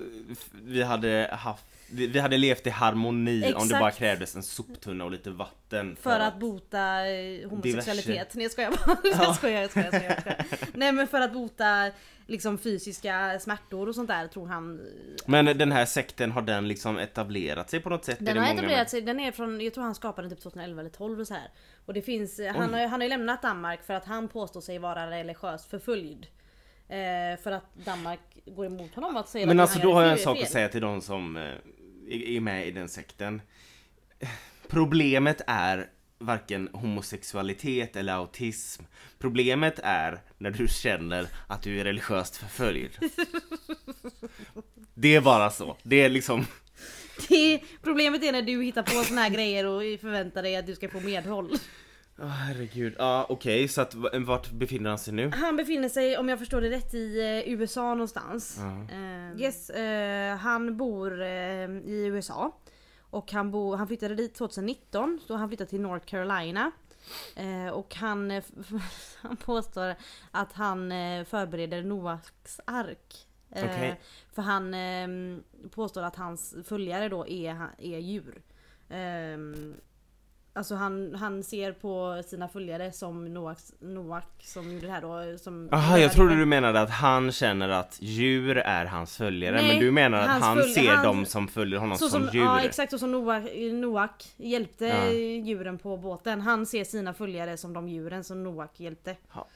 vi 0.63 0.83
hade 0.83 1.29
haft 1.31 1.65
vi 1.93 2.19
hade 2.19 2.37
levt 2.37 2.67
i 2.67 2.69
harmoni 2.69 3.35
om 3.35 3.41
det 3.41 3.47
Exakt. 3.47 3.79
bara 3.79 3.91
krävdes 3.91 4.35
en 4.35 4.43
soptunna 4.43 5.05
och 5.05 5.11
lite 5.11 5.29
vatten 5.29 5.95
För 6.01 6.19
att 6.19 6.39
bota 6.39 7.07
eh, 7.07 7.49
homosexualitet. 7.49 8.05
Diverse. 8.05 8.29
Nej 8.33 8.43
jag 8.43 8.51
skojar 8.51 8.71
bara. 8.71 8.97
Jag 9.25 9.35
skojar, 9.35 9.61
jag 9.61 9.69
skojar, 9.69 9.89
jag 9.91 9.95
skojar, 9.95 10.13
jag 10.13 10.21
skojar. 10.21 10.67
Nej 10.74 10.91
men 10.91 11.07
för 11.07 11.21
att 11.21 11.33
bota 11.33 11.91
liksom 12.27 12.57
fysiska 12.57 13.39
smärtor 13.39 13.89
och 13.89 13.95
sånt 13.95 14.07
där 14.07 14.27
tror 14.27 14.47
han 14.47 14.81
Men 15.25 15.45
den 15.45 15.71
här 15.71 15.85
sekten, 15.85 16.31
har 16.31 16.41
den 16.41 16.67
liksom 16.67 16.97
etablerat 16.97 17.69
sig 17.69 17.79
på 17.79 17.89
något 17.89 18.05
sätt? 18.05 18.17
Den 18.19 18.37
har 18.37 18.53
etablerat 18.53 18.89
sig, 18.89 19.01
den 19.01 19.19
är 19.19 19.31
från, 19.31 19.61
jag 19.61 19.74
tror 19.74 19.83
han 19.83 19.95
skapade 19.95 20.27
den 20.27 20.35
typ 20.35 20.43
2011 20.43 20.81
eller 20.81 20.89
12 20.89 21.19
och 21.19 21.27
så 21.27 21.33
här. 21.33 21.50
Och 21.91 21.95
det 21.95 22.01
finns, 22.01 22.39
han 22.53 22.73
har, 22.73 22.87
han 22.87 22.91
har 22.91 23.01
ju 23.01 23.09
lämnat 23.09 23.41
Danmark 23.41 23.83
för 23.83 23.93
att 23.93 24.05
han 24.05 24.27
påstår 24.27 24.61
sig 24.61 24.77
vara 24.79 25.11
religiöst 25.11 25.69
förföljd. 25.69 26.27
Eh, 26.87 27.39
för 27.43 27.51
att 27.51 27.75
Danmark 27.85 28.19
går 28.45 28.65
emot 28.65 28.95
honom 28.95 29.17
att 29.17 29.29
säga 29.29 29.45
Men 29.45 29.59
att 29.59 29.69
alltså 29.69 29.79
då 29.87 29.93
har 29.93 30.01
jag 30.01 30.11
en 30.11 30.17
fel. 30.17 30.23
sak 30.23 30.41
att 30.41 30.49
säga 30.49 30.69
till 30.69 30.81
de 30.81 31.01
som 31.01 31.37
eh, 31.37 31.43
är 31.43 32.29
är 32.29 32.39
med 32.39 32.67
i 32.67 32.71
den 32.71 32.89
sekten. 32.89 33.41
Problemet 34.67 35.41
är 35.47 35.89
varken 36.17 36.69
homosexualitet 36.73 37.95
eller 37.95 38.13
autism. 38.13 38.83
Problemet 39.19 39.79
är 39.83 40.21
när 40.37 40.51
du 40.51 40.67
känner 40.67 41.27
att 41.47 41.61
du 41.61 41.79
är 41.79 41.83
religiöst 41.83 42.35
förföljd. 42.35 42.91
Det 44.93 45.15
är 45.15 45.21
bara 45.21 45.49
så. 45.49 45.77
Det 45.83 46.01
är 46.01 46.09
liksom... 46.09 46.45
Det, 47.29 47.62
problemet 47.81 48.24
är 48.24 48.31
när 48.31 48.42
du 48.42 48.64
hittar 48.64 48.84
på 48.84 49.03
såna 49.03 49.22
här 49.22 49.29
grejer 49.29 49.66
och 49.66 49.81
förväntar 50.01 50.44
dig 50.44 50.55
att 50.55 50.66
du 50.66 50.75
ska 50.75 50.90
få 50.90 51.00
medhåll. 51.00 51.57
Åh 52.24 52.27
herregud. 52.27 52.96
Ja 52.98 53.25
okej, 53.29 53.68
så 53.68 53.81
att 53.81 53.96
vart 54.25 54.51
befinner 54.51 54.90
han 54.90 55.00
sig 55.00 55.14
nu? 55.14 55.31
Han 55.36 55.57
befinner 55.57 55.90
sig, 55.90 56.18
om 56.18 56.29
jag 56.29 56.40
förstår 56.40 56.62
det 56.62 56.70
rätt, 56.70 56.94
i 56.94 57.20
eh, 57.20 57.53
USA 57.53 57.94
någonstans. 57.94 58.60
Eh, 58.92 59.42
yes, 59.42 59.70
eh, 59.70 60.38
han 60.38 60.77
bor 60.77 61.22
eh, 61.22 61.27
i 61.86 62.05
USA. 62.12 62.57
Och 63.00 63.31
han, 63.31 63.51
bo, 63.51 63.75
han 63.75 63.88
flyttade 63.88 64.16
dit 64.16 64.36
2019, 64.36 65.20
då 65.27 65.36
han 65.36 65.50
flyttade 65.50 65.70
till 65.70 65.81
North 65.81 66.05
Carolina. 66.05 66.72
Och 67.74 67.96
han, 67.96 68.42
han 69.22 69.38
påstår 69.38 69.96
att 70.31 70.53
han 70.53 70.90
förbereder 71.25 71.84
Noaks 71.84 72.60
ark. 72.66 73.27
Eh, 73.51 73.66
Okej. 73.66 74.00
För 74.33 74.42
han 74.42 74.74
eh, 74.74 75.37
påstår 75.70 76.03
att 76.03 76.16
hans 76.16 76.55
följare 76.68 77.09
då 77.09 77.27
är, 77.27 77.55
är 77.77 77.98
djur. 78.00 78.42
Ehm, 78.90 79.74
Alltså 80.53 80.75
han, 80.75 81.16
han 81.16 81.44
ser 81.44 81.72
på 81.72 82.24
sina 82.25 82.48
följare 82.48 82.92
som 82.92 83.33
Noak 83.79 84.27
som 84.40 84.72
gjorde 84.74 84.85
det 84.87 84.92
här 84.94 85.01
då 85.31 85.37
som... 85.37 85.70
Jaha, 85.72 86.00
jag 86.00 86.11
trodde 86.11 86.35
du 86.35 86.46
menade 86.46 86.81
att 86.81 86.90
han 86.90 87.31
känner 87.31 87.70
att 87.70 87.98
djur 88.01 88.57
är 88.57 88.85
hans 88.85 89.18
följare, 89.18 89.55
Nej, 89.55 89.68
men 89.68 89.79
du 89.79 89.92
menar 89.92 90.18
att 90.20 90.42
han 90.42 90.57
följ- 90.57 90.74
ser 90.74 90.92
han- 90.96 91.05
dem 91.05 91.25
som 91.25 91.48
följer 91.48 91.79
honom 91.79 91.98
som, 91.98 92.09
som, 92.09 92.29
djur? 92.33 92.42
ja 92.42 92.61
exakt 92.61 92.92
så 92.92 92.98
som 93.00 93.11
Noak, 93.11 93.44
Noak 93.74 94.33
hjälpte 94.37 94.85
Ja. 94.85 95.11
djuren 95.46 95.77
på 95.77 95.98
båten. 95.98 96.42
Han 96.42 96.66
ser 96.66 96.83
sina 96.83 97.14
följare 97.14 97.57
som 97.57 97.74
de 97.74 97.90
djuren 97.90 98.24
som 98.24 98.44
Noak 98.44 98.79
hjälpte. 98.79 99.16
Ja. 99.33 99.48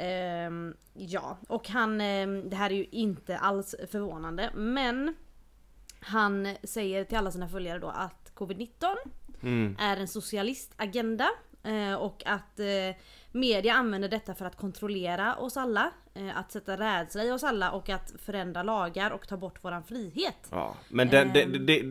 Ehm, 0.00 0.74
ja, 0.94 1.36
och 1.48 1.68
han, 1.68 2.00
ehm, 2.00 2.50
det 2.50 2.56
här 2.56 2.70
är 2.70 2.74
ju 2.74 2.86
inte 2.90 3.38
alls 3.38 3.74
förvånande 3.90 4.50
men 4.54 5.14
han 6.00 6.48
säger 6.62 7.04
till 7.04 7.18
alla 7.18 7.30
sina 7.30 7.48
följare 7.48 7.78
då 7.78 7.88
att 7.88 8.32
covid-19 8.34 8.96
Mm. 9.42 9.76
är 9.80 9.96
en 9.96 10.08
socialistagenda 10.08 11.28
eh, 11.62 11.94
och 11.94 12.22
att 12.26 12.60
eh, 12.60 12.96
media 13.32 13.74
använder 13.74 14.08
detta 14.08 14.34
för 14.34 14.44
att 14.44 14.56
kontrollera 14.56 15.36
oss 15.36 15.56
alla, 15.56 15.90
att 16.34 16.52
sätta 16.52 16.76
rädsla 16.76 17.24
i 17.24 17.30
oss 17.30 17.44
alla 17.44 17.70
och 17.70 17.88
att 17.88 18.12
förändra 18.24 18.62
lagar 18.62 19.10
och 19.10 19.28
ta 19.28 19.36
bort 19.36 19.64
våran 19.64 19.84
frihet. 19.84 20.34
Ja, 20.50 20.74
men 20.88 21.08
det, 21.08 21.24
det, 21.24 21.42
Ehm. 21.42 21.66
det, 21.66 21.82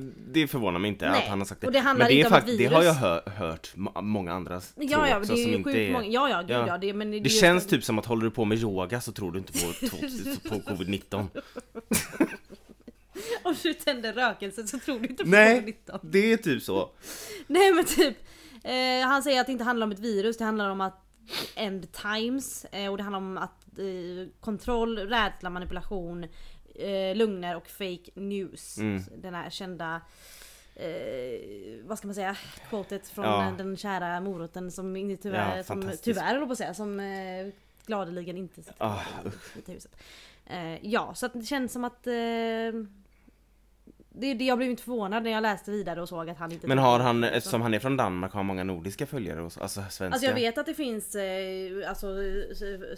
det 0.42 0.48
förvånar 0.48 0.80
mig 0.80 0.90
inte 0.90 1.10
Nej, 1.12 1.24
att 1.24 1.30
han 1.30 1.40
har 1.40 1.46
sagt 1.46 1.62
det. 1.62 1.68
och 1.68 1.74
det 1.74 1.80
handlar 1.80 2.06
men 2.06 2.16
det, 2.16 2.22
är 2.22 2.26
inte 2.26 2.28
om 2.30 2.34
ett 2.38 2.44
fakt- 2.46 2.58
det 2.58 2.66
har 2.66 2.84
jag 2.84 2.94
hör, 2.94 3.30
hört 3.30 3.72
må- 3.76 4.02
många 4.02 4.34
andra 4.34 4.60
tro 4.62 4.84
Ja 4.84 5.08
ja, 5.10 5.18
också 5.20 5.34
det 5.34 5.40
är 5.42 5.44
som 5.44 5.52
ju 5.52 5.58
inte 5.58 5.70
sjukt 5.70 5.78
är... 5.80 5.92
många. 5.94 6.06
Ja 6.08 6.30
ja, 6.30 6.42
gud 6.42 6.50
Ja. 6.52 6.68
ja. 6.68 6.78
det, 6.78 6.94
men 6.94 7.12
det, 7.12 7.20
Det 7.20 7.28
är 7.28 7.42
känns 7.42 7.64
just- 7.64 7.70
typ 7.70 7.84
som 7.84 8.00
att 8.00 8.06
håller 8.06 8.24
du 8.24 8.32
på 8.32 8.46
med 8.46 8.58
yoga 8.58 9.02
så 9.02 9.12
tror 9.12 9.32
du 9.32 9.38
inte 9.40 9.54
på, 9.54 9.60
på, 10.50 10.60
på 10.62 10.72
covid-19. 10.72 11.28
Om 13.44 13.56
du 13.64 13.74
tänder 13.74 14.14
rökelse 14.14 14.68
så 14.68 14.80
tror 14.80 15.00
du 15.00 15.08
inte 15.08 15.24
på 15.24 15.30
Nej, 15.30 15.60
covid-19. 15.88 16.00
det 16.04 16.34
är 16.34 16.38
typ 16.38 16.64
så. 16.64 16.90
Nej 17.48 17.72
men 17.74 17.86
typ. 17.86 18.18
Eh, 18.64 19.08
han 19.08 19.24
säger 19.24 19.40
att 19.42 19.46
det 19.46 19.52
inte 19.52 19.64
handlar 19.64 19.86
om 19.88 19.92
ett 19.92 20.00
virus, 20.00 20.38
det 20.38 20.44
handlar 20.46 20.70
om 20.70 20.82
att 20.82 21.06
end 21.56 21.92
times. 21.92 22.66
Eh, 22.66 22.92
och 22.92 22.98
det 22.98 23.04
handlar 23.04 23.18
om 23.18 23.38
att 23.38 23.52
eh, 23.68 23.69
kontroll, 24.40 24.98
rädsla, 24.98 25.50
manipulation, 25.50 26.24
eh, 26.76 27.16
lögner 27.16 27.56
och 27.56 27.68
fake 27.68 28.12
news. 28.14 28.78
Mm. 28.78 29.02
Den 29.18 29.34
här 29.36 29.50
kända 29.50 30.02
Eh, 30.76 31.86
vad 31.86 31.98
ska 31.98 32.08
man 32.08 32.16
säga? 32.16 32.38
Quotet 32.70 33.08
från 33.10 33.26
Ja. 33.26 33.54
den 33.58 33.78
kära 33.78 34.20
moroten 34.22 34.72
som 34.72 34.96
inte 34.96 35.24
tyvärr, 35.24 35.58
Ja, 35.58 35.64
som, 35.64 35.92
tyvärr 36.02 36.36
jag 36.36 36.46
på 36.48 36.52
att 36.52 36.58
säga, 36.58 36.74
som 36.74 37.00
eh, 37.00 37.48
gladeligen 37.86 38.38
inte 38.38 38.62
sitter 38.64 38.76
Ah, 38.86 39.02
i 39.68 39.72
huset. 39.72 39.96
Eh, 40.46 40.86
ja, 40.86 41.14
så 41.16 41.26
att 41.26 41.34
det 41.34 41.44
känns 41.46 41.72
som 41.74 41.84
att 41.84 42.08
eh, 42.08 42.14
det, 44.10 44.34
det, 44.34 44.46
jag 44.46 44.58
blev 44.58 44.70
inte 44.70 44.84
förvånad 44.84 45.24
när 45.24 45.32
jag 45.32 45.42
läste 45.42 45.72
vidare 45.72 46.02
och 46.02 46.10
såg 46.10 46.30
att 46.30 46.38
han 46.38 46.52
inte 46.52 46.68
Men 46.68 46.78
har 46.78 47.00
han, 47.00 47.24
eftersom 47.24 47.62
han 47.62 47.74
är 47.74 47.80
från 47.80 47.98
Danmark, 47.98 48.34
har 48.34 48.44
många 48.44 48.64
nordiska 48.64 49.06
följare? 49.06 49.42
och 49.42 49.52
så- 49.52 49.62
Alltså 49.62 49.80
svenska? 49.82 50.06
Alltså 50.08 50.26
jag 50.26 50.34
vet 50.36 50.58
att 50.58 50.66
det 50.66 50.74
finns 50.74 51.16
eh, 51.16 51.90
alltså, 51.90 52.08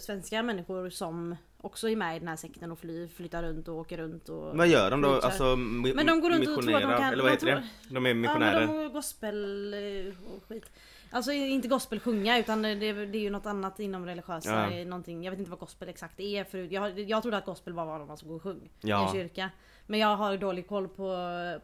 svenska 0.00 0.42
människor 0.42 0.90
som 0.90 1.36
också 1.60 1.88
är 1.88 1.96
med 1.96 2.16
i 2.16 2.18
den 2.18 2.28
här 2.28 2.36
sekten 2.36 2.72
och 2.72 2.78
fly, 2.78 3.08
flyttar 3.08 3.42
runt 3.42 3.68
och 3.68 3.76
åker 3.76 3.98
runt 3.98 4.28
och 4.28 4.56
Vad 4.56 4.68
gör 4.68 4.90
de 4.90 5.00
då? 5.02 5.08
preachar. 5.08 5.26
Alltså 5.26 5.56
Men 5.56 6.06
de 6.06 6.20
går 6.20 6.30
runt 6.30 6.48
och 6.48 6.62
tror 6.64 6.74
att 6.76 6.82
de 6.82 6.96
kan- 6.98 7.12
Eller 7.12 7.22
vad 7.22 7.32
de 7.32 7.34
heter 7.34 7.46
det? 7.46 7.64
De 7.94 8.06
är 8.06 8.10
Ja 8.10 8.14
missionärer. 8.14 8.66
men 8.66 8.76
de 8.76 8.88
gospel 8.92 9.74
eh, 9.74 10.34
och 10.36 10.42
skit. 10.48 10.70
Alltså 11.10 11.32
inte 11.32 11.68
gospel 11.68 12.00
sjunga 12.00 12.38
utan 12.38 12.62
det, 12.62 12.74
det 12.74 12.86
är 13.18 13.22
ju 13.22 13.30
något 13.30 13.46
annat 13.46 13.80
inom 13.80 14.06
religiösa, 14.06 14.50
Ja. 14.70 14.76
eh, 14.78 14.86
någonting. 14.86 15.24
Jag 15.24 15.30
vet 15.30 15.38
inte 15.38 15.50
vad 15.50 15.60
gospel 15.60 15.88
exakt 15.88 16.20
är 16.20 16.44
förut. 16.44 16.72
Jag, 16.72 17.00
jag 17.00 17.22
trodde 17.22 17.36
att 17.36 17.44
gospel 17.46 17.72
var 17.72 17.84
vad 17.86 18.06
man 18.06 18.16
som 18.18 18.28
går 18.28 18.36
och 18.36 18.42
sjöng 18.42 18.56
i 18.56 18.70
Ja. 18.80 19.06
en 19.06 19.12
kyrka. 19.14 19.50
Men 19.86 20.00
jag 20.00 20.16
har 20.16 20.36
dålig 20.36 20.68
koll 20.68 20.88
på, 20.88 21.16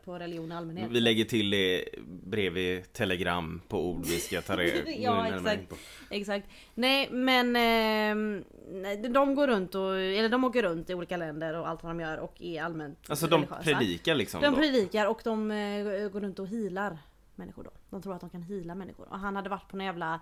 på 0.05 0.19
religion 0.19 0.53
i 0.53 0.55
allmänhet. 0.55 0.91
Vi 0.91 1.01
lägger 1.01 1.25
till 1.25 1.51
det 1.51 1.85
bredvid 2.25 2.93
telegram 2.93 3.61
på 3.69 3.87
ord 3.91 4.07
vi 4.07 4.19
ska 4.21 4.41
ta 4.43 4.57
det 4.57 4.85
Ja, 4.99 5.27
exakt. 5.29 5.73
Exakt. 6.11 6.49
Nej 6.75 7.09
men 7.11 7.57
eh, 7.57 9.11
de 9.11 9.35
går 9.35 9.47
runt 9.47 9.75
och, 9.75 9.99
eller 10.01 10.29
de 10.29 10.45
åker 10.45 10.63
runt 10.63 10.91
i 10.91 10.95
olika 10.95 11.17
länder 11.17 11.55
och 11.59 11.69
allt 11.69 11.83
vad 11.83 11.91
de 11.91 12.01
gör 12.01 12.19
och 12.19 12.43
är 12.43 12.63
allmänt 12.63 12.99
Alltså 13.11 13.27
de 13.27 13.35
religiösa. 13.41 13.63
predikar 13.63 14.15
liksom 14.15 14.41
De 14.43 14.51
då. 14.51 14.57
predikar 14.57 15.07
och 15.07 15.21
de 15.25 15.51
eh, 15.51 16.09
går 16.09 16.21
runt 16.21 16.39
och 16.39 16.49
healar 16.49 16.99
människor 17.35 17.65
då. 17.65 17.71
De 17.91 18.03
tror 18.03 18.15
att 18.15 18.21
de 18.21 18.31
kan 18.31 18.43
heala 18.43 18.75
människor. 18.75 19.07
Och 19.11 19.19
han 19.19 19.37
hade 19.37 19.49
varit 19.49 19.69
på 19.69 19.77
någon 19.77 19.87
jävla... 19.87 20.21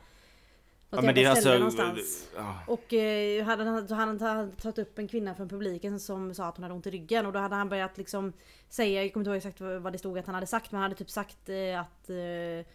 Ja 0.96 1.02
men 1.02 1.14
det 1.14 1.20
är 1.20 1.22
jävla 1.22 1.40
ställe 1.40 1.64
alltså... 1.64 1.82
någonstans. 1.82 2.28
Ja. 2.36 2.54
Och 2.66 2.92
eh, 2.92 3.44
hade, 3.44 3.64
han- 3.64 3.88
hade 3.88 4.24
han 4.24 4.52
tagit 4.52 4.78
upp 4.78 4.98
en 4.98 5.08
kvinna 5.08 5.34
från 5.34 5.48
publiken 5.48 6.00
som 6.00 6.34
sa 6.34 6.46
att 6.46 6.56
hon 6.56 6.62
hade 6.62 6.74
ont 6.74 6.86
i 6.86 6.90
ryggen 6.90 7.26
och 7.26 7.32
då 7.32 7.38
hade 7.38 7.54
han 7.54 7.68
börjat 7.68 7.98
liksom 7.98 8.32
säga, 8.68 9.02
jag 9.02 9.12
kommer 9.12 9.22
inte 9.22 9.30
ihåg 9.30 9.36
exakt 9.36 9.60
vad 9.60 9.92
det 9.92 9.98
stod 9.98 10.18
att 10.18 10.26
han 10.26 10.34
hade 10.34 10.46
sagt 10.46 10.72
men 10.72 10.80
han 10.80 10.90
hade 10.90 10.94
typ 10.98 11.10
sagt 11.10 11.48
eh, 11.48 11.80
att 11.80 12.10
eh, 12.10 12.66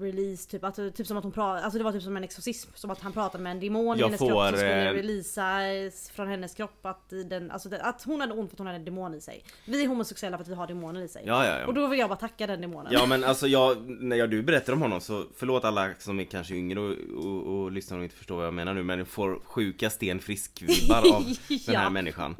release 0.00 0.50
typ, 0.50 0.64
att, 0.64 0.76
typ 0.94 1.06
som 1.06 1.16
att 1.16 1.24
hon 1.24 1.32
pratade, 1.32 1.64
alltså 1.64 1.78
det 1.78 1.84
var 1.84 1.92
typ 1.92 2.02
som 2.02 2.16
en 2.16 2.24
exorcism 2.24 2.70
som 2.74 2.90
att 2.90 3.00
han 3.00 3.12
pratade 3.12 3.44
med 3.44 3.50
en 3.50 3.60
demon 3.60 3.96
i 3.96 4.00
Jag 4.00 4.06
hennes 4.06 4.18
får, 4.18 4.28
kropp 4.28 4.48
som 4.48 4.56
skulle 4.56 4.90
eh, 4.90 4.92
releasa 4.92 5.66
eh, 5.66 5.90
från 6.12 6.28
hennes 6.28 6.54
kropp 6.54 6.86
att 6.86 7.10
den, 7.10 7.50
alltså 7.50 7.68
det, 7.68 7.82
att 7.82 8.02
hon 8.02 8.20
hade 8.20 8.32
ont 8.32 8.50
för 8.50 8.54
att 8.54 8.58
hon 8.58 8.66
hade 8.66 8.78
en 8.78 8.84
demon 8.84 9.14
i 9.14 9.20
sig. 9.20 9.44
Vi 9.64 9.84
är 9.84 9.88
homosexuella 9.88 10.36
för 10.36 10.42
att 10.42 10.48
vi 10.48 10.54
har 10.54 10.66
demoner 10.66 11.00
i 11.02 11.08
sig. 11.08 11.22
Ja, 11.26 11.46
ja, 11.46 11.60
ja. 11.60 11.66
Och 11.66 11.74
då 11.74 11.86
vill 11.86 11.98
jag 11.98 12.08
bara 12.08 12.18
tacka 12.18 12.46
den 12.46 12.60
demonen. 12.60 12.92
Ja 12.92 13.06
men 13.06 13.24
alltså 13.24 13.46
jag, 13.46 13.88
när 13.88 14.16
jag, 14.16 14.30
du 14.30 14.42
berättar 14.42 14.72
om 14.72 14.82
honom 14.82 15.00
så 15.00 15.24
förlåt 15.36 15.64
alla 15.64 15.90
som 15.98 16.20
är 16.20 16.24
kanske 16.24 16.54
yngre 16.54 16.80
och, 16.80 17.24
och, 17.24 17.46
och 17.46 17.72
lyssnar 17.72 17.98
och 17.98 18.04
inte 18.04 18.16
förstår 18.16 18.36
vad 18.36 18.46
jag 18.46 18.54
menar 18.54 18.74
nu 18.74 18.82
men 18.82 18.98
jag 18.98 19.08
får 19.08 19.40
sjuka 19.44 19.90
stenfrisk-vibbar 19.90 21.14
av 21.14 21.24
den 21.66 21.76
här 21.76 21.90
människan. 21.90 22.36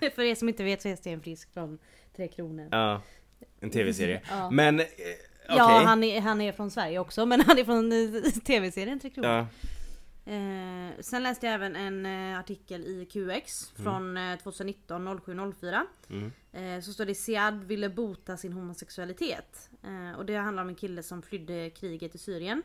för 0.14 0.22
er 0.22 0.34
som 0.34 0.48
inte 0.48 0.64
vet 0.64 0.82
så 0.82 0.88
är 0.88 0.96
Sten 0.96 1.20
Frisk 1.20 1.52
från 1.54 1.78
Tre 2.16 2.28
Kronor. 2.28 2.68
Ja, 2.70 3.02
en 3.60 3.70
tv-serie. 3.70 4.22
Ja. 4.28 4.50
Men, 4.50 4.80
eh, 4.80 4.86
okej. 4.86 5.56
Ja 5.56 5.82
han 5.84 6.04
är, 6.04 6.20
han 6.20 6.40
är 6.40 6.52
från 6.52 6.70
Sverige 6.70 6.98
också 6.98 7.26
men 7.26 7.40
han 7.40 7.58
är 7.58 7.64
från 7.64 7.92
eh, 7.92 8.22
tv-serien 8.30 9.00
Tre 9.00 9.10
Kronor. 9.10 9.30
Ja. 9.30 9.46
Eh, 10.28 10.90
sen 11.00 11.22
läste 11.22 11.46
jag 11.46 11.54
även 11.54 11.76
en 11.76 12.06
eh, 12.06 12.38
artikel 12.38 12.84
i 12.84 13.06
QX 13.06 13.70
från 13.70 14.16
eh, 14.16 14.38
2019 14.38 15.20
0704. 15.24 15.86
Mm. 16.10 16.32
Eh, 16.52 16.80
så 16.82 16.92
står 16.92 17.04
det 17.04 17.14
Siad 17.14 17.64
ville 17.64 17.88
bota 17.88 18.36
sin 18.36 18.52
homosexualitet. 18.52 19.70
Eh, 19.82 20.18
och 20.18 20.26
det 20.26 20.36
handlar 20.36 20.62
om 20.62 20.68
en 20.68 20.74
kille 20.74 21.02
som 21.02 21.22
flydde 21.22 21.70
kriget 21.70 22.14
i 22.14 22.18
Syrien. 22.18 22.62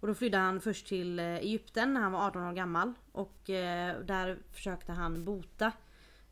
Och 0.00 0.06
då 0.06 0.14
flydde 0.14 0.38
han 0.38 0.60
först 0.60 0.86
till 0.86 1.18
Egypten 1.18 1.94
när 1.94 2.00
han 2.00 2.12
var 2.12 2.26
18 2.26 2.42
år 2.42 2.52
gammal. 2.52 2.94
Och 3.12 3.40
där 4.04 4.38
försökte 4.52 4.92
han 4.92 5.24
bota 5.24 5.72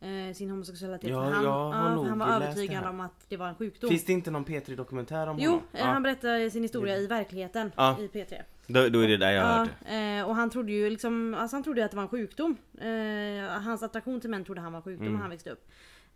eh, 0.01 0.35
sin 0.35 0.51
homosexualitet. 0.51 1.11
Ja, 1.11 1.21
han, 1.23 1.45
ja, 1.45 1.71
för 2.03 2.09
han 2.09 2.19
var 2.19 2.27
övertygad 2.29 2.85
om 2.87 3.01
att 3.01 3.25
det 3.29 3.37
var 3.37 3.49
en 3.49 3.55
sjukdom. 3.55 3.91
Finns 3.91 4.05
det 4.05 4.13
inte 4.13 4.31
någon 4.31 4.45
P3 4.45 4.77
dokumentär 4.77 5.27
om 5.27 5.37
Jo, 5.41 5.51
honom? 5.51 5.65
eh, 5.73 5.85
han 5.87 6.03
berättar 6.03 6.51
sin 6.51 6.63
historia 6.63 6.97
i 6.97 7.07
verkligheten 7.07 7.73
Ja. 7.77 7.97
i 8.01 8.09
P3. 8.09 8.43
Då, 8.67 8.89
då 8.89 9.01
är 9.01 9.09
det 9.09 9.17
där 9.17 9.31
jag 9.33 9.43
har 9.43 9.59
hört 9.59 9.69
det. 9.89 10.17
eh, 10.19 10.29
och 10.29 10.35
han 10.37 10.51
trodde 10.51 10.73
ju 10.73 10.91
liksom, 10.91 11.35
alltså 11.35 11.57
han 11.57 11.63
trodde 11.65 11.85
att 11.85 11.91
det 11.91 11.97
var 11.97 12.03
en 12.05 12.09
sjukdom. 12.09 12.57
Eh, 12.79 13.49
hans 13.63 13.83
attraktion 13.83 14.21
till 14.21 14.31
män 14.31 14.45
trodde 14.45 14.61
han 14.61 14.73
var 14.73 14.77
en 14.79 14.83
sjukdom 14.83 15.07
Mm. 15.07 15.15
när 15.15 15.21
han 15.21 15.31
växte 15.31 15.51
upp. 15.51 15.69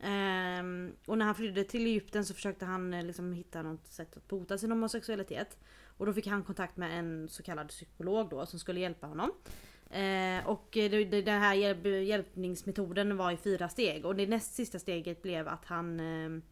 Ehm, 0.02 0.92
och 1.06 1.18
när 1.18 1.26
han 1.26 1.34
flydde 1.34 1.64
till 1.64 1.86
Egypten 1.86 2.24
så 2.24 2.34
försökte 2.34 2.64
han 2.64 2.94
eh, 2.94 3.04
liksom 3.04 3.32
hitta 3.32 3.62
något 3.62 3.86
sätt 3.86 4.16
att 4.16 4.28
bota 4.28 4.58
sin 4.58 4.70
homosexualitet. 4.70 5.58
Och 5.98 6.06
då 6.06 6.12
fick 6.12 6.26
han 6.26 6.42
kontakt 6.42 6.76
med 6.76 6.98
en 6.98 7.28
så 7.28 7.42
kallad 7.42 7.68
psykolog 7.68 8.28
då 8.30 8.46
som 8.46 8.58
skulle 8.58 8.80
hjälpa 8.80 9.06
honom. 9.06 9.30
Eh, 9.90 10.46
och 10.46 10.68
det, 10.72 10.88
det, 10.88 11.22
den 11.22 11.40
här 11.40 11.54
hjälp, 11.54 11.86
hjälpningsmetoden 11.86 13.16
var 13.16 13.30
i 13.30 13.36
fyra 13.36 13.68
steg 13.68 14.06
och 14.06 14.16
det 14.16 14.26
näst 14.26 14.54
sista 14.54 14.78
steget 14.78 15.22
blev 15.22 15.48
att 15.48 15.64
han 15.64 16.00
eh, 16.00 16.42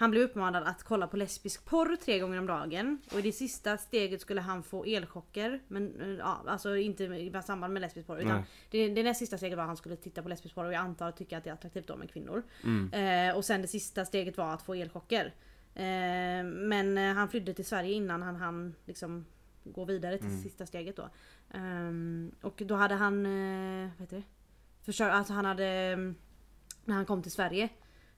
han 0.00 0.10
blev 0.10 0.22
uppmanad 0.22 0.64
att 0.64 0.82
kolla 0.82 1.06
på 1.06 1.16
lesbisk 1.16 1.64
porr 1.64 1.96
tre 1.96 2.18
gånger 2.18 2.38
om 2.38 2.46
dagen. 2.46 2.98
Och 3.12 3.18
i 3.18 3.22
det 3.22 3.32
sista 3.32 3.76
steget 3.76 4.20
skulle 4.20 4.40
han 4.40 4.62
få 4.62 4.84
elchocker. 4.84 5.60
Men 5.68 6.00
eh, 6.00 6.08
ja, 6.08 6.44
alltså 6.46 6.76
inte 6.76 7.04
i 7.04 7.32
samband 7.44 7.72
med 7.72 7.80
lesbisk 7.80 8.06
porr. 8.06 8.20
Utan 8.20 8.42
det, 8.70 8.88
det 8.88 9.02
näst 9.02 9.18
sista 9.18 9.36
steget 9.36 9.56
var 9.56 9.62
att 9.62 9.68
han 9.68 9.76
skulle 9.76 9.96
titta 9.96 10.22
på 10.22 10.28
lesbisk 10.28 10.54
porr 10.54 10.64
och 10.64 10.72
jag 10.72 10.80
antar 10.80 11.08
att 11.08 11.16
tycka 11.16 11.38
att 11.38 11.44
det 11.44 11.50
är 11.50 11.54
attraktivt 11.54 11.86
då 11.86 11.96
med 11.96 12.10
kvinnor. 12.10 12.42
Mm. 12.64 13.28
Eh, 13.28 13.36
och 13.36 13.44
sen 13.44 13.62
det 13.62 13.68
sista 13.68 14.04
steget 14.04 14.36
var 14.36 14.54
att 14.54 14.62
få 14.62 14.74
elchocker. 14.74 15.34
Eh, 15.74 16.44
men 16.44 16.98
eh, 16.98 17.14
han 17.14 17.28
flydde 17.28 17.54
till 17.54 17.66
Sverige 17.66 17.92
innan 17.92 18.22
han 18.22 18.36
hann 18.36 18.74
liksom 18.86 19.26
gå 19.64 19.84
vidare 19.84 20.18
till 20.18 20.26
Mm. 20.26 20.42
sista 20.42 20.66
steget 20.66 20.96
då. 20.96 21.08
Ehm, 21.50 22.32
och 22.42 22.62
då 22.66 22.74
hade 22.74 22.94
han, 22.94 23.26
eh, 23.26 23.88
vad 23.90 24.00
heter 24.00 24.16
det? 24.16 24.22
Försök, 24.84 25.12
alltså 25.12 25.32
han 25.32 25.44
hade, 25.44 25.64
mm, 25.66 26.14
när 26.84 26.94
han 26.94 27.06
kom 27.06 27.22
till 27.22 27.32
Sverige 27.32 27.68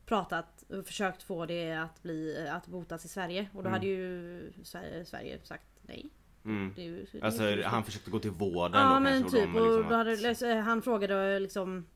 pratat 0.07 0.64
och 0.68 0.87
försökt 0.87 1.22
få 1.22 1.46
det 1.46 1.72
att 1.72 2.02
bli 2.02 2.46
att 2.52 2.66
botas 2.66 3.05
i 3.05 3.09
Sverige 3.09 3.48
och 3.52 3.62
då 3.62 3.68
Mm. 3.68 3.72
hade 3.72 3.87
ju 3.87 4.52
Sverige, 4.64 5.05
Sverige 5.05 5.38
sagt 5.42 5.66
nej. 5.83 6.11
Mm. 6.44 6.72
Det 6.76 6.88
det 6.90 7.18
är 7.18 7.24
Alltså 7.24 7.62
han 7.64 7.85
försökte 7.85 8.11
gå 8.11 8.18
till 8.18 8.31
vården 8.31 8.81
Ja 8.81 8.94
då 8.94 9.00
men 9.00 9.20
kanske, 9.22 9.38
och 9.38 9.44
typ 9.46 9.55
och 9.55 9.62
liksom 9.66 9.83
då 9.83 9.88
att- 9.88 9.92
hade, 9.92 10.16
läs- 10.16 10.62
han 10.64 10.83
frågade 10.83 11.38
liksom 11.38 11.87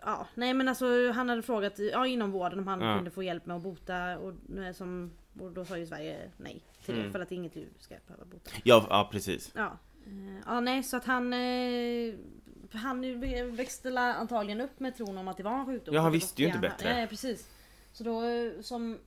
Ja 0.00 0.26
nej 0.34 0.54
men 0.54 0.68
alltså 0.68 1.10
han 1.12 1.28
hade 1.28 1.42
frågat 1.42 1.78
ja, 1.78 2.06
inom 2.06 2.30
vården 2.30 2.58
om 2.58 2.66
han 2.66 2.80
Ja. 2.80 2.96
kunde 2.96 3.10
få 3.10 3.22
hjälp 3.22 3.46
med 3.46 3.56
att 3.56 3.62
bota 3.62 4.18
och, 4.18 4.34
eh, 4.58 4.72
som, 4.72 5.10
och 5.40 5.52
då 5.52 5.64
sa 5.64 5.78
ju 5.78 5.86
Sverige 5.86 6.30
nej 6.36 6.62
till 6.84 6.94
det 6.94 7.00
Mm. 7.00 7.12
för 7.12 7.20
att 7.20 7.32
inget 7.32 7.54
du 7.54 7.68
ska 7.78 7.94
behöva 8.06 8.24
bota. 8.24 8.50
Ja, 8.64 8.86
ja 8.90 9.08
precis. 9.12 9.52
Ja. 9.54 9.78
Eh, 10.06 10.40
Ja 10.46 10.60
nej 10.60 10.82
så 10.82 10.96
att 10.96 11.04
han 11.04 11.32
eh, 11.32 12.14
Han 12.72 13.20
växte 13.56 13.98
antagligen 14.00 14.60
upp 14.60 14.80
med 14.80 14.96
tron 14.96 15.18
om 15.18 15.28
att 15.28 15.36
det 15.36 15.42
var 15.42 15.58
en 15.58 15.66
sjukdom. 15.66 15.94
Ja, 15.94 16.00
han 16.00 16.12
visste 16.12 16.42
ju 16.42 16.48
inte 16.48 16.58
bättre. 16.60 16.94
Nej 16.94 17.06
precis. 17.06 17.48
Så 17.92 18.04
då 18.04 18.22
eh, 18.24 18.60
som 18.60 18.98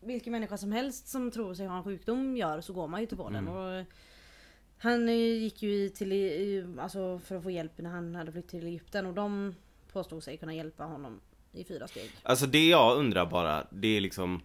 vilken 0.00 0.30
människa 0.32 0.56
som 0.56 0.72
helst 0.72 1.08
som 1.08 1.30
tror 1.30 1.54
sig 1.54 1.66
ha 1.66 1.76
en 1.76 1.84
sjukdom 1.84 2.36
gör 2.36 2.60
så 2.60 2.72
går 2.72 2.88
man 2.88 3.00
ju 3.00 3.06
till 3.06 3.16
vården. 3.16 3.48
Mm. 3.48 3.54
Och 3.54 3.84
han 4.78 5.08
gick 5.08 5.62
ju 5.62 5.88
till 5.88 6.78
alltså 6.80 7.18
för 7.18 7.36
att 7.36 7.42
få 7.42 7.50
hjälp 7.50 7.72
när 7.78 7.90
han 7.90 8.14
hade 8.14 8.32
flyttat 8.32 8.50
till 8.50 8.66
Egypten 8.66 9.06
och 9.06 9.14
de 9.14 9.54
påstod 9.92 10.22
sig 10.22 10.36
kunna 10.36 10.54
hjälpa 10.54 10.84
honom 10.84 11.20
i 11.52 11.64
fyra 11.64 11.88
steg. 11.88 12.10
Alltså 12.22 12.46
det 12.46 12.68
jag 12.68 12.96
undrar 12.98 13.26
bara, 13.26 13.66
det 13.70 13.88
är 13.96 14.00
liksom 14.00 14.40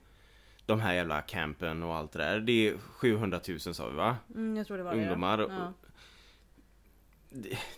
de 0.67 0.79
här 0.81 0.93
jävla 0.93 1.21
campen 1.21 1.83
och 1.83 1.95
allt 1.95 2.11
det 2.11 2.19
där. 2.19 2.39
Det 2.39 2.67
är 2.67 2.77
700 2.77 3.39
000 3.47 3.59
sa 3.59 3.87
vi 3.89 3.95
va? 3.95 4.17
Mm, 4.35 4.57
jag 4.57 4.67
tror 4.67 4.77
det 4.77 4.83
var 4.83 4.93
Ungdomar. 4.93 5.37
det. 5.37 5.43
Ja. 5.43 5.73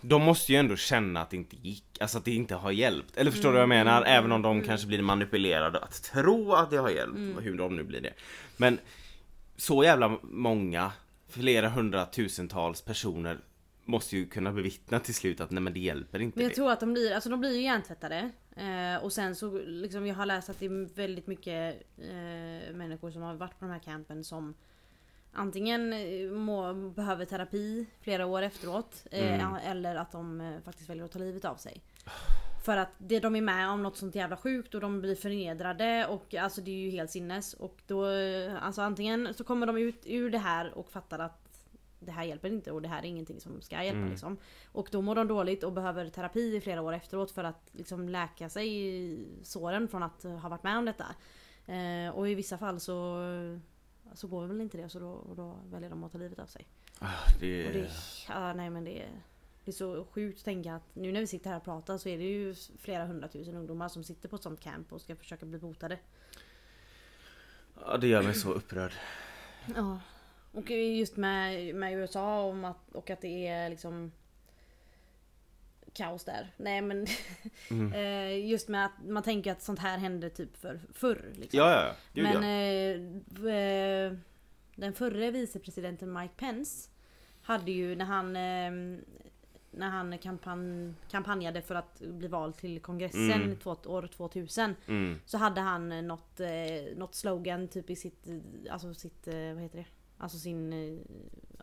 De 0.01 0.21
måste 0.21 0.51
ju 0.51 0.57
ändå 0.57 0.75
känna 0.75 1.21
att 1.21 1.29
det 1.29 1.37
inte 1.37 1.55
gick, 1.61 1.83
alltså 2.01 2.17
att 2.17 2.25
det 2.25 2.31
inte 2.35 2.55
har 2.55 2.71
hjälpt. 2.71 3.17
Eller 3.17 3.31
förstår 3.31 3.49
du 3.49 3.53
vad 3.53 3.61
jag 3.61 3.65
Mm, 3.71 3.85
menar? 3.85 4.01
mm, 4.01 4.13
Även 4.13 4.31
om 4.31 4.41
de 4.41 4.51
mm. 4.55 4.67
kanske 4.67 4.87
blir 4.87 5.01
manipulerade 5.01 5.79
att 5.79 6.03
tro 6.03 6.53
att 6.53 6.69
det 6.69 6.77
har 6.77 6.89
hjälpt, 6.89 7.17
Mm. 7.17 7.43
hur 7.43 7.57
de 7.57 7.75
nu 7.75 7.83
blir 7.83 8.01
det. 8.01 8.13
Men 8.57 8.79
så 9.57 9.83
jävla 9.83 10.17
många, 10.21 10.91
flera 11.29 11.69
hundratusentals 11.69 12.81
personer 12.81 13.37
måste 13.89 14.17
ju 14.17 14.25
kunna 14.25 14.51
bevittna 14.51 14.99
till 14.99 15.15
slut 15.15 15.41
att 15.41 15.51
nej 15.51 15.63
men 15.63 15.73
det 15.73 15.79
hjälper 15.79 16.19
inte 16.21 16.37
Men 16.37 16.43
jag 16.43 16.51
det. 16.51 16.55
tror 16.55 16.71
att 16.71 16.79
de 16.79 16.93
blir, 16.93 17.13
alltså 17.13 17.29
de 17.29 17.39
blir 17.39 17.55
ju 17.55 17.61
hjärntvättade. 17.61 18.29
Eh, 18.55 19.03
och 19.03 19.13
sen 19.13 19.35
så 19.35 19.59
liksom, 19.65 20.07
jag 20.07 20.15
har 20.15 20.25
läst 20.25 20.49
att 20.49 20.59
det 20.59 20.65
är 20.65 20.95
väldigt 20.95 21.27
mycket 21.27 21.81
eh, 21.97 22.73
människor 22.75 23.11
som 23.11 23.21
har 23.21 23.33
varit 23.33 23.59
på 23.59 23.65
de 23.65 23.71
här 23.71 23.79
campen 23.79 24.23
som 24.23 24.53
antingen 25.33 25.93
eh, 25.93 26.31
må, 26.31 26.73
behöver 26.73 27.25
terapi 27.25 27.85
flera 28.01 28.25
år 28.25 28.41
efteråt. 28.41 29.05
Eh, 29.11 29.33
Mm. 29.41 29.55
Eller 29.65 29.95
att 29.95 30.11
de 30.11 30.41
eh, 30.41 30.61
faktiskt 30.65 30.89
väljer 30.89 31.05
att 31.05 31.11
ta 31.11 31.19
livet 31.19 31.45
av 31.45 31.55
sig. 31.55 31.81
För 32.65 32.77
att 32.77 32.89
det, 32.97 33.19
de 33.19 33.35
är 33.35 33.41
med 33.41 33.69
om 33.69 33.83
något 33.83 33.97
sånt 33.97 34.15
jävla 34.15 34.37
sjukt 34.37 34.75
och 34.75 34.81
de 34.81 35.01
blir 35.01 35.15
förnedrade 35.15 36.05
och 36.07 36.35
alltså 36.35 36.61
det 36.61 36.71
är 36.71 36.75
ju 36.75 36.89
helt 36.89 37.11
sinnes. 37.11 37.53
Och 37.53 37.77
då, 37.87 38.09
eh, 38.09 38.63
alltså 38.63 38.81
antingen 38.81 39.33
så 39.33 39.43
kommer 39.43 39.67
de 39.67 39.77
ut 39.77 40.01
ur 40.05 40.29
det 40.29 40.37
här 40.37 40.77
och 40.77 40.91
fattar 40.91 41.19
att 41.19 41.48
det 41.99 42.11
här 42.11 42.23
hjälper 42.23 42.49
inte 42.49 42.71
och 42.71 42.81
det 42.81 42.87
här 42.87 42.99
är 42.99 43.05
ingenting 43.05 43.39
som 43.41 43.61
ska 43.61 43.83
hjälpa 43.83 43.97
Mm. 43.97 44.09
liksom. 44.09 44.37
Och 44.71 44.89
då 44.91 45.01
mår 45.01 45.15
de 45.15 45.27
dåligt 45.27 45.63
och 45.63 45.73
behöver 45.73 46.09
terapi 46.09 46.55
i 46.55 46.61
flera 46.61 46.81
år 46.81 46.93
efteråt 46.93 47.31
för 47.31 47.43
att 47.43 47.69
liksom 47.71 48.09
läka 48.09 48.49
sig 48.49 48.67
i 48.85 49.25
såren 49.43 49.87
från 49.87 50.03
att 50.03 50.23
ha 50.23 50.49
varit 50.49 50.63
med 50.63 50.77
om 50.77 50.85
detta. 50.85 51.05
Eh, 51.73 52.09
och 52.15 52.29
i 52.29 52.35
vissa 52.35 52.57
fall 52.57 52.79
så, 52.79 53.17
så 54.13 54.27
går 54.27 54.47
väl 54.47 54.61
inte 54.61 54.77
det 54.77 54.89
så 54.89 54.99
då, 54.99 55.09
och 55.09 55.35
då 55.35 55.59
väljer 55.71 55.89
de 55.89 56.03
att 56.03 56.11
ta 56.11 56.17
livet 56.17 56.39
av 56.39 56.45
sig. 56.45 56.67
Ah, 56.99 57.07
det, 57.39 57.67
Och 57.67 57.73
det, 57.73 57.89
ja, 58.29 58.53
nej 58.53 58.69
men 58.69 58.83
det, 58.83 59.05
det 59.65 59.71
är 59.71 59.73
så 59.73 60.05
sjukt 60.11 60.39
att 60.39 60.45
tänka 60.45 60.75
att 60.75 60.95
nu 60.95 61.11
när 61.11 61.19
vi 61.19 61.27
sitter 61.27 61.49
här 61.49 61.57
och 61.57 61.63
pratar 61.63 61.97
så 61.97 62.09
är 62.09 62.17
det 62.17 62.23
ju 62.23 62.55
flera 62.77 63.05
hundratusen 63.05 63.55
ungdomar 63.55 63.89
som 63.89 64.03
sitter 64.03 64.29
på 64.29 64.35
ett 64.35 64.43
sånt 64.43 64.59
camp 64.59 64.93
och 64.93 65.01
ska 65.01 65.15
försöka 65.15 65.45
bli 65.45 65.59
botade. 65.59 65.99
ja, 67.81 67.97
det 67.97 68.07
gör 68.07 68.23
mig 68.23 68.33
så 68.33 68.53
upprörd. 68.53 68.93
Ja. 69.75 69.99
Och 70.51 70.69
just 70.71 71.17
med, 71.17 71.75
med 71.75 71.93
USA 71.93 72.41
om 72.43 72.65
att, 72.65 72.91
och 72.95 73.09
att 73.09 73.21
det 73.21 73.47
är 73.47 73.69
liksom 73.69 74.11
kaos 75.93 76.23
där. 76.23 76.53
Nej 76.57 76.81
men 76.81 77.07
Mm. 77.71 77.93
eh, 77.93 78.45
just 78.49 78.67
med 78.67 78.85
att 78.85 78.91
man 79.07 79.23
tänker 79.23 79.51
att 79.51 79.61
sånt 79.61 79.79
här 79.79 79.97
hände 79.97 80.29
typ 80.29 80.57
för 80.57 80.79
förr. 80.93 81.31
Liksom. 81.35 81.59
Ja, 81.59 81.71
ja. 81.85 81.91
Gud, 82.13 82.23
Men 82.23 82.43
ja. 82.43 83.49
eh, 83.49 83.55
eh, 84.07 84.13
den 84.75 84.93
förre 84.93 85.31
vicepresidenten 85.31 86.13
Mike 86.13 86.33
Pence 86.37 86.89
hade 87.41 87.71
ju 87.71 87.95
när 87.95 88.05
han 88.05 88.35
eh, 88.35 89.01
när 89.71 89.89
han 89.89 90.17
kampan 90.17 90.95
kampanjade 91.11 91.61
för 91.61 91.75
att 91.75 91.99
bli 91.99 92.27
vald 92.27 92.57
till 92.57 92.79
kongressen 92.79 93.31
Mm. 93.31 93.55
två, 93.57 93.75
år 93.85 94.07
2000 94.07 94.75
Mm. 94.87 95.19
så 95.25 95.37
hade 95.37 95.61
han 95.61 96.07
något, 96.07 96.39
eh, 96.39 96.97
något 96.97 97.15
slogan 97.15 97.67
typ 97.67 97.89
i 97.89 97.95
sitt, 97.95 98.27
alltså 98.71 98.93
sitt, 98.93 99.27
eh, 99.27 99.53
vad 99.53 99.63
heter 99.63 99.77
det? 99.77 99.85
Alltså 100.21 100.37
sin, 100.37 100.73
eh, 100.73 100.99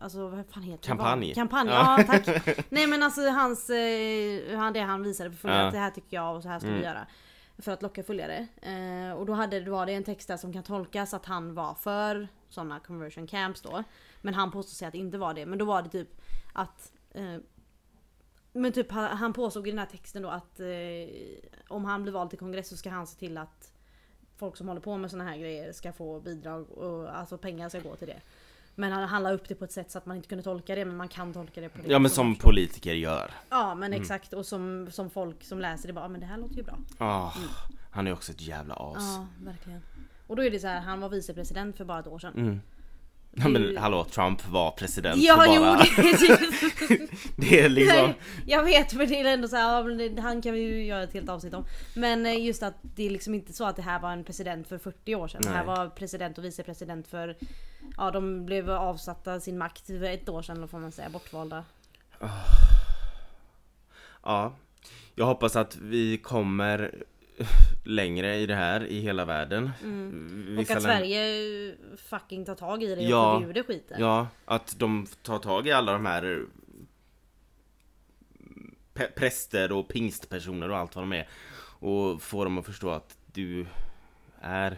alltså 0.03 0.27
vad 0.29 0.45
fan 0.49 0.63
heter 0.63 0.83
Kampanj. 0.83 1.27
det? 1.27 1.33
Kampanj, 1.33 1.69
Ja. 1.69 1.95
ja 1.97 2.03
tack! 2.03 2.27
Nej 2.69 2.87
men 2.87 3.03
alltså 3.03 3.29
hans, 3.29 3.69
eh, 3.69 4.57
han, 4.57 4.73
det 4.73 4.79
han 4.79 5.03
visade 5.03 5.31
för 5.31 5.37
följare 5.37 5.61
Ja. 5.61 5.67
att 5.67 5.73
det 5.73 5.79
här 5.79 5.91
tycker 5.91 6.17
jag 6.17 6.35
och 6.35 6.43
så 6.43 6.49
här 6.49 6.59
ska 6.59 6.67
Mm. 6.67 6.79
vi 6.79 6.85
göra. 6.85 7.07
För 7.59 7.71
att 7.71 7.81
locka 7.81 8.03
följare. 8.03 8.47
Eh, 8.61 9.11
och 9.17 9.25
då 9.25 9.33
hade, 9.33 9.59
då 9.59 9.71
var 9.71 9.85
det 9.85 9.93
en 9.93 10.03
text 10.03 10.27
där 10.27 10.37
som 10.37 10.53
kan 10.53 10.63
tolkas 10.63 11.13
att 11.13 11.25
han 11.25 11.53
var 11.53 11.73
för 11.73 12.27
sådana 12.49 12.79
conversion 12.79 13.27
camps 13.27 13.61
då. 13.61 13.83
Men 14.21 14.33
han 14.33 14.51
påstod 14.51 14.75
sig 14.75 14.85
att 14.87 14.91
det 14.91 14.97
inte 14.97 15.17
var 15.17 15.33
det. 15.33 15.45
Men 15.45 15.59
då 15.59 15.65
var 15.65 15.81
det 15.81 15.89
typ 15.89 16.21
att 16.53 16.91
eh, 17.13 17.35
men 18.53 18.71
typ 18.71 18.91
han, 18.91 19.17
han 19.17 19.33
påstod 19.33 19.67
i 19.67 19.71
den 19.71 19.79
här 19.79 19.85
texten 19.85 20.21
då 20.23 20.29
att 20.29 20.59
eh, 20.59 20.67
om 21.67 21.85
han 21.85 22.03
blir 22.03 22.13
vald 22.13 22.29
till 22.29 22.39
kongress 22.39 22.69
så 22.69 22.77
ska 22.77 22.89
han 22.89 23.07
se 23.07 23.19
till 23.19 23.37
att 23.37 23.73
folk 24.37 24.57
som 24.57 24.67
håller 24.67 24.81
på 24.81 24.97
med 24.97 25.11
såna 25.11 25.23
här 25.23 25.37
grejer 25.37 25.71
ska 25.71 25.93
få 25.93 26.19
bidrag 26.19 26.71
och 26.71 27.17
alltså 27.17 27.37
pengar 27.37 27.69
ska 27.69 27.79
gå 27.79 27.95
till 27.95 28.07
det. 28.07 28.21
Men 28.79 28.91
han, 28.91 29.03
han 29.09 29.23
la 29.23 29.31
upp 29.31 29.47
det 29.49 29.55
på 29.55 29.65
ett 29.65 29.71
sätt 29.71 29.91
så 29.91 29.97
att 29.97 30.05
man 30.05 30.17
inte 30.17 30.29
kunde 30.29 30.43
tolka 30.43 30.75
det 30.75 30.85
men 30.85 30.97
man 30.97 31.07
kan 31.07 31.33
tolka 31.33 31.61
det 31.61 31.69
på 31.69 31.77
det 31.81 31.91
Ja 31.91 31.99
men 31.99 32.11
som 32.11 32.35
politiker 32.35 32.93
gör. 32.93 33.31
Ja 33.49 33.75
men 33.75 33.93
exakt 33.93 34.33
och 34.33 34.45
som, 34.45 34.87
som 34.91 35.09
folk 35.09 35.43
som 35.43 35.59
läser 35.59 35.87
det 35.87 35.93
bara 35.93 36.05
"Ja, 36.05 36.09
men 36.09 36.19
det 36.21 36.25
här 36.27 36.37
låter 36.37 36.55
ju 36.55 36.63
bra. 36.63 36.77
Ah, 36.97 37.31
Han 37.91 38.07
är 38.07 38.13
också 38.13 38.31
ett 38.31 38.41
jävla 38.41 38.73
as. 38.75 39.03
Ja 39.17 39.27
verkligen. 39.45 39.81
Och 40.27 40.35
då 40.35 40.43
är 40.43 40.51
det 40.51 40.59
så 40.59 40.67
här, 40.67 40.79
han 40.81 40.99
var 41.01 41.09
vicepresident 41.09 41.77
för 41.77 41.85
bara 41.85 41.99
ett 41.99 42.07
år 42.07 42.19
sedan. 42.19 42.61
Ja 43.39 43.45
är 43.45 43.49
men 43.49 43.77
hallå, 43.77 44.03
Trump 44.03 44.47
var 44.47 44.71
president 44.71 45.23
Ja 45.23 45.35
för 45.35 45.55
jo 45.55 45.61
bara... 45.61 45.77
det, 45.77 47.09
det 47.35 47.61
är 47.61 47.69
liksom... 47.69 48.13
Jag 48.45 48.63
vet 48.63 48.93
men 48.93 49.07
det 49.07 49.19
är 49.19 49.25
ändå 49.25 49.47
så 49.47 49.55
här, 49.55 50.21
han 50.21 50.41
kan 50.41 50.53
vi 50.53 50.59
ju 50.59 50.85
göra 50.85 51.03
ett 51.03 51.13
helt 51.13 51.29
avsnitt 51.29 51.53
om. 51.53 51.65
Men 51.95 52.25
eh, 52.25 52.45
just 52.45 52.63
att 52.63 52.75
det 52.81 53.05
är 53.05 53.09
liksom 53.09 53.33
inte 53.33 53.53
så 53.53 53.65
att 53.65 53.75
det 53.75 53.81
här 53.81 53.99
var 53.99 54.11
en 54.11 54.23
president 54.23 54.67
för 54.67 54.77
40 54.77 55.15
år 55.15 55.27
sedan. 55.27 55.41
Det 55.41 55.49
här 55.49 55.65
Nej. 55.65 55.75
var 55.75 55.89
president 55.89 56.37
och 56.37 56.45
vicepresident 56.45 57.07
för, 57.07 57.37
ja 57.97 58.11
de 58.11 58.45
blev 58.45 58.69
avsatta 58.69 59.39
sin 59.39 59.57
makt 59.57 59.87
för 59.87 60.03
ett 60.03 60.29
år 60.29 60.41
sedan 60.41 60.61
då 60.61 60.67
får 60.67 60.79
man 60.79 60.91
säga, 60.91 61.09
bortvalda. 61.09 61.63
Ja. 64.23 64.53
Jag 65.15 65.25
hoppas 65.25 65.55
att 65.55 65.77
vi 65.77 66.17
kommer 66.17 67.03
längre 67.83 68.35
i 68.35 68.45
det 68.45 68.55
här 68.55 68.83
i 68.85 68.99
hela 68.99 69.25
världen. 69.25 69.71
Mm. 69.83 70.57
Och 70.59 70.71
att 70.71 70.81
Sverige 70.83 71.75
fucking 71.97 72.45
tar 72.45 72.55
tag 72.55 72.83
i 72.83 72.87
det 72.87 72.95
och 72.95 73.01
Ja. 73.11 73.39
förbjuder 73.39 73.63
skiten. 73.63 73.97
Ja, 74.01 74.27
att 74.45 74.75
de 74.79 75.07
tar 75.21 75.39
tag 75.39 75.67
i 75.67 75.71
alla 75.71 75.91
de 75.93 76.05
här 76.05 76.45
pe- 78.93 79.11
präster 79.15 79.71
och 79.71 79.87
pingstpersoner 79.87 80.69
och 80.69 80.77
allt 80.77 80.95
vad 80.95 81.03
de 81.03 81.13
är 81.13 81.27
och 81.79 82.21
får 82.21 82.45
dem 82.45 82.57
att 82.57 82.65
förstå 82.65 82.89
att 82.89 83.17
du 83.33 83.65
är 84.41 84.77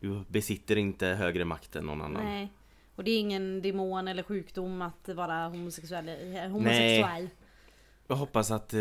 du 0.00 0.24
besitter 0.28 0.76
inte 0.76 1.06
högre 1.06 1.44
makt 1.44 1.76
än 1.76 1.84
någon 1.86 2.02
annan. 2.02 2.24
Nej. 2.24 2.52
Och 2.96 3.04
det 3.04 3.10
är 3.10 3.18
ingen 3.20 3.62
demon 3.62 4.08
eller 4.08 4.22
sjukdom 4.22 4.82
att 4.82 5.08
vara 5.08 5.48
homosexuell. 5.48 6.08
eh, 6.08 6.42
homosexuell. 6.50 7.28
Jag 8.06 8.16
hoppas 8.16 8.50
att, 8.50 8.74
eh, 8.74 8.80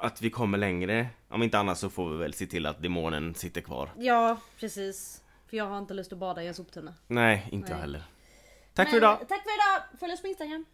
att 0.00 0.22
vi 0.22 0.30
kommer 0.30 0.58
längre. 0.58 1.06
Om 1.28 1.42
inte 1.42 1.58
annat 1.58 1.78
så 1.78 1.90
får 1.90 2.10
vi 2.10 2.16
väl 2.16 2.34
se 2.34 2.46
till 2.46 2.66
att 2.66 2.82
demonen 2.82 3.34
sitter 3.34 3.60
kvar. 3.60 3.90
Ja, 3.96 4.36
precis. 4.60 5.22
För 5.50 5.56
jag 5.56 5.64
har 5.64 5.78
inte 5.78 5.94
lust 5.94 6.12
att 6.12 6.18
bada 6.18 6.42
i 6.42 6.46
en 6.46 6.54
soptunna. 6.54 6.94
Nej, 7.06 7.48
inte 7.52 7.68
jag 7.68 7.74
Nej. 7.76 7.80
heller. 7.80 8.02
Tack 8.74 8.86
Men, 8.86 8.90
för 8.90 8.96
idag! 8.96 9.18
Tack 9.18 9.42
för 9.42 9.50
idag! 9.54 9.98
Följ 10.00 10.12
oss 10.12 10.20
på 10.22 10.26
Instagram. 10.28 10.64